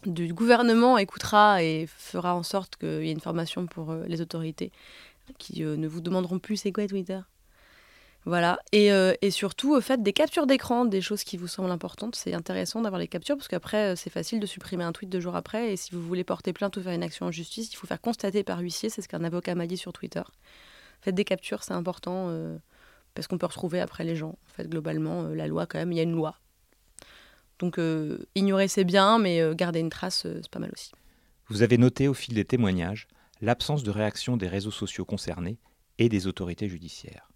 du 0.07 0.35
gouvernement 0.35 0.99
écoutera 0.99 1.63
et 1.63 1.87
fera 1.87 2.35
en 2.35 2.43
sorte 2.43 2.75
qu'il 2.75 3.05
y 3.05 3.11
ait 3.11 3.13
une 3.13 3.21
formation 3.21 3.67
pour 3.67 3.95
les 3.95 4.21
autorités 4.21 4.73
qui 5.39 5.63
ne 5.63 5.87
vous 5.87 6.01
demanderont 6.01 6.41
plus 6.41 6.57
c'est 6.57 6.73
quoi 6.73 6.89
Twitter 6.89 7.21
voilà. 8.29 8.59
Et, 8.73 8.93
euh, 8.93 9.15
et 9.23 9.31
surtout, 9.31 9.75
euh, 9.75 9.81
faites 9.81 10.03
des 10.03 10.13
captures 10.13 10.47
d'écran, 10.47 10.85
des 10.85 11.01
choses 11.01 11.25
qui 11.25 11.39
vous 11.39 11.49
semblent 11.49 11.71
importantes. 11.71 12.15
C'est 12.15 12.35
intéressant 12.35 12.83
d'avoir 12.83 13.01
les 13.01 13.09
captures 13.09 13.37
parce 13.37 13.49
qu'après, 13.49 13.93
euh, 13.93 13.97
c'est 13.97 14.11
facile 14.11 14.39
de 14.39 14.45
supprimer 14.45 14.85
un 14.85 14.93
tweet 14.93 15.09
deux 15.09 15.21
jours 15.21 15.35
après. 15.35 15.73
Et 15.73 15.77
si 15.77 15.95
vous 15.95 16.03
voulez 16.03 16.25
porter 16.25 16.53
plainte 16.53 16.77
ou 16.77 16.83
faire 16.83 16.93
une 16.93 17.03
action 17.03 17.25
en 17.25 17.31
justice, 17.31 17.73
il 17.73 17.77
faut 17.77 17.87
faire 17.87 18.03
constater 18.03 18.45
par 18.45 18.59
huissier. 18.61 18.91
C'est 18.91 19.01
ce 19.01 19.09
qu'un 19.09 19.25
avocat 19.25 19.55
m'a 19.55 19.67
dit 19.67 19.79
sur 19.79 19.95
Twitter. 19.95 20.23
Faites 21.01 21.15
des 21.15 21.25
captures, 21.25 21.65
c'est 21.65 21.73
important 21.73 22.31
parce 23.15 23.29
qu'on 23.29 23.39
peut 23.39 23.47
retrouver 23.47 23.81
après 23.81 24.05
les 24.05 24.15
gens. 24.15 24.37
En 24.47 24.53
fait, 24.57 24.69
globalement, 24.69 25.23
la 25.23 25.47
loi, 25.47 25.67
quand 25.67 25.79
même, 25.79 25.93
il 25.93 25.97
y 25.97 26.01
a 26.01 26.03
une 26.03 26.15
loi. 26.15 26.35
Donc, 27.61 27.81
ignorer, 28.35 28.67
c'est 28.67 28.85
bien, 28.85 29.19
mais 29.19 29.55
garder 29.55 29.79
une 29.79 29.91
trace, 29.91 30.23
c'est 30.23 30.51
pas 30.51 30.59
mal 30.59 30.71
aussi. 30.73 30.91
Vous 31.47 31.63
avez 31.63 31.79
noté 31.79 32.09
au 32.09 32.15
fil 32.15 32.35
des 32.35 32.45
témoignages 32.45 33.07
l'absence 33.41 33.85
de 33.85 33.93
réaction 33.93 34.37
des 34.37 34.49
réseaux 34.49 34.73
sociaux 34.73 35.05
concernés 35.05 35.57
et 35.99 36.09
des 36.09 36.27
autorités 36.27 36.69
judiciaires. 36.69 37.28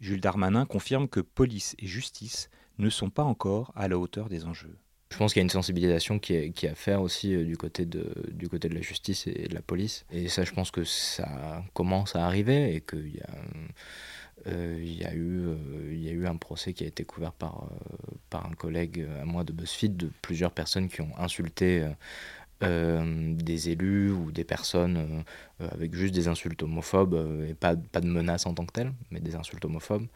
Jules 0.00 0.20
Darmanin 0.20 0.64
confirme 0.64 1.08
que 1.08 1.20
police 1.20 1.74
et 1.78 1.86
justice 1.86 2.50
ne 2.78 2.90
sont 2.90 3.10
pas 3.10 3.24
encore 3.24 3.72
à 3.74 3.88
la 3.88 3.98
hauteur 3.98 4.28
des 4.28 4.44
enjeux. 4.44 4.76
Je 5.10 5.16
pense 5.16 5.32
qu'il 5.32 5.40
y 5.40 5.42
a 5.42 5.44
une 5.44 5.50
sensibilisation 5.50 6.18
qui 6.18 6.34
est, 6.34 6.64
à 6.64 6.74
faire 6.74 7.00
aussi 7.00 7.34
euh, 7.34 7.44
du, 7.44 7.56
côté 7.56 7.86
de, 7.86 8.12
du 8.30 8.48
côté 8.48 8.68
de 8.68 8.74
la 8.74 8.82
justice 8.82 9.26
et 9.26 9.48
de 9.48 9.54
la 9.54 9.62
police. 9.62 10.04
Et 10.10 10.28
ça, 10.28 10.44
je 10.44 10.52
pense 10.52 10.70
que 10.70 10.84
ça 10.84 11.64
commence 11.72 12.14
à 12.14 12.26
arriver 12.26 12.74
et 12.74 12.80
qu'il 12.82 13.16
y 13.16 13.20
a, 13.20 13.30
euh, 14.46 14.78
euh, 15.14 15.92
eu 15.92 16.26
un 16.26 16.36
procès 16.36 16.74
qui 16.74 16.84
a 16.84 16.86
été 16.86 17.04
couvert 17.04 17.32
par, 17.32 17.68
par 18.28 18.46
un 18.46 18.52
collègue 18.52 19.06
à 19.20 19.24
moi 19.24 19.44
de 19.44 19.52
BuzzFeed 19.52 19.96
de 19.96 20.10
plusieurs 20.20 20.52
personnes 20.52 20.88
qui 20.88 21.00
ont 21.00 21.16
insulté 21.18 21.88
euh, 22.64 23.34
des 23.34 23.70
élus 23.70 24.10
ou 24.10 24.32
des 24.32 24.42
personnes 24.42 24.96
euh, 24.96 25.64
euh, 25.64 25.68
avec 25.70 25.94
juste 25.94 26.12
des 26.12 26.26
insultes 26.26 26.60
homophobes 26.62 27.46
et 27.48 27.54
pas, 27.54 27.76
pas 27.76 28.00
de 28.00 28.08
menaces 28.08 28.46
en 28.46 28.54
tant 28.54 28.66
que 28.66 28.72
telles, 28.72 28.92
mais 29.10 29.20
des 29.20 29.36
insultes 29.36 29.64
homophobes. 29.64 30.06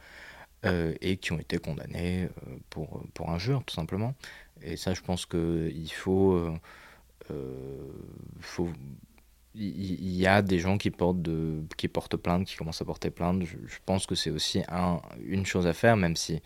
et 0.65 1.17
qui 1.19 1.33
ont 1.33 1.39
été 1.41 1.59
condamnés 1.59 2.29
pour, 2.71 3.03
pour 3.15 3.31
injure, 3.31 3.65
tout 3.65 3.75
simplement. 3.75 4.15
Et 4.63 4.77
ça, 4.77 4.95
je 4.95 5.01
pense 5.03 5.27
qu'il 5.27 5.93
faut, 5.93 6.53
faut 8.41 8.69
il 9.55 10.17
y 10.17 10.27
a 10.27 10.41
des 10.41 10.59
gens 10.61 10.79
qui 10.79 10.91
portent, 10.91 11.21
de, 11.21 11.63
qui 11.77 11.89
portent 11.89 12.17
plainte, 12.17 12.47
qui 12.47 12.57
commencent 12.57 12.81
à 12.81 12.85
porter 12.85 13.11
plainte. 13.11 13.45
Je, 13.45 13.57
je 13.67 13.79
pense 13.85 14.07
que 14.07 14.15
c'est 14.15 14.31
aussi 14.31 14.63
un, 14.69 15.01
une 15.25 15.45
chose 15.47 15.67
à 15.67 15.73
faire, 15.73 15.97
même 15.97 16.17
si 16.17 16.41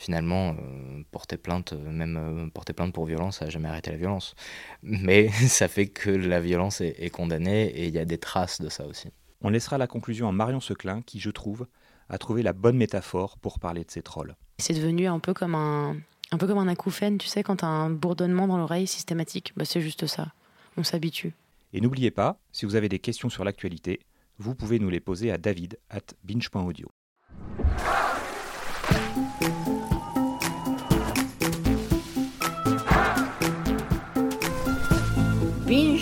finalement, 0.00 0.56
euh, 0.58 1.02
porter 1.10 1.36
plainte, 1.36 1.74
euh, 1.74 1.90
même 1.90 2.16
euh, 2.16 2.48
porter 2.48 2.72
plainte 2.72 2.94
pour 2.94 3.04
violence, 3.04 3.38
ça 3.38 3.44
n'a 3.44 3.50
jamais 3.50 3.68
arrêté 3.68 3.90
la 3.90 3.98
violence. 3.98 4.34
Mais 4.82 5.28
ça 5.46 5.68
fait 5.68 5.88
que 5.88 6.08
la 6.08 6.40
violence 6.40 6.80
est, 6.80 7.10
condamnée 7.10 7.66
et 7.66 7.86
il 7.86 7.94
y 7.94 7.98
a 7.98 8.06
des 8.06 8.16
traces 8.16 8.62
de 8.62 8.70
ça 8.70 8.86
aussi. 8.86 9.08
On 9.42 9.50
laissera 9.50 9.76
la 9.76 9.86
conclusion 9.86 10.26
à 10.26 10.32
Marion 10.32 10.60
Seclin, 10.60 11.02
qui, 11.02 11.20
je 11.20 11.28
trouve, 11.28 11.66
a 12.08 12.16
trouvé 12.16 12.42
la 12.42 12.54
bonne 12.54 12.78
métaphore 12.78 13.36
pour 13.36 13.58
parler 13.58 13.84
de 13.84 13.90
ces 13.90 14.00
trolls. 14.00 14.34
C'est 14.58 14.72
devenu 14.72 15.06
un 15.06 15.18
peu 15.18 15.34
comme 15.34 15.54
un, 15.54 15.96
un 16.30 16.38
peu 16.38 16.46
comme 16.46 16.58
un 16.58 16.68
acouphène, 16.68 17.18
tu 17.18 17.28
sais, 17.28 17.42
quand 17.42 17.56
tu 17.56 17.66
as 17.66 17.68
un 17.68 17.90
bourdonnement 17.90 18.46
dans 18.46 18.56
l'oreille 18.56 18.86
systématique. 18.86 19.52
Bah, 19.54 19.66
c'est 19.66 19.82
juste 19.82 20.06
ça. 20.06 20.32
On 20.78 20.82
s'habitue. 20.82 21.34
Et 21.74 21.82
n'oubliez 21.82 22.10
pas, 22.10 22.38
si 22.52 22.64
vous 22.64 22.74
avez 22.74 22.88
des 22.88 23.00
questions 23.00 23.28
sur 23.28 23.44
l'actualité, 23.44 24.00
vous 24.38 24.54
pouvez 24.54 24.78
nous 24.78 24.88
les 24.88 25.00
poser 25.00 25.30
à 25.30 25.36
david 25.36 25.78
at 25.90 26.14
binge.audio. 26.24 26.88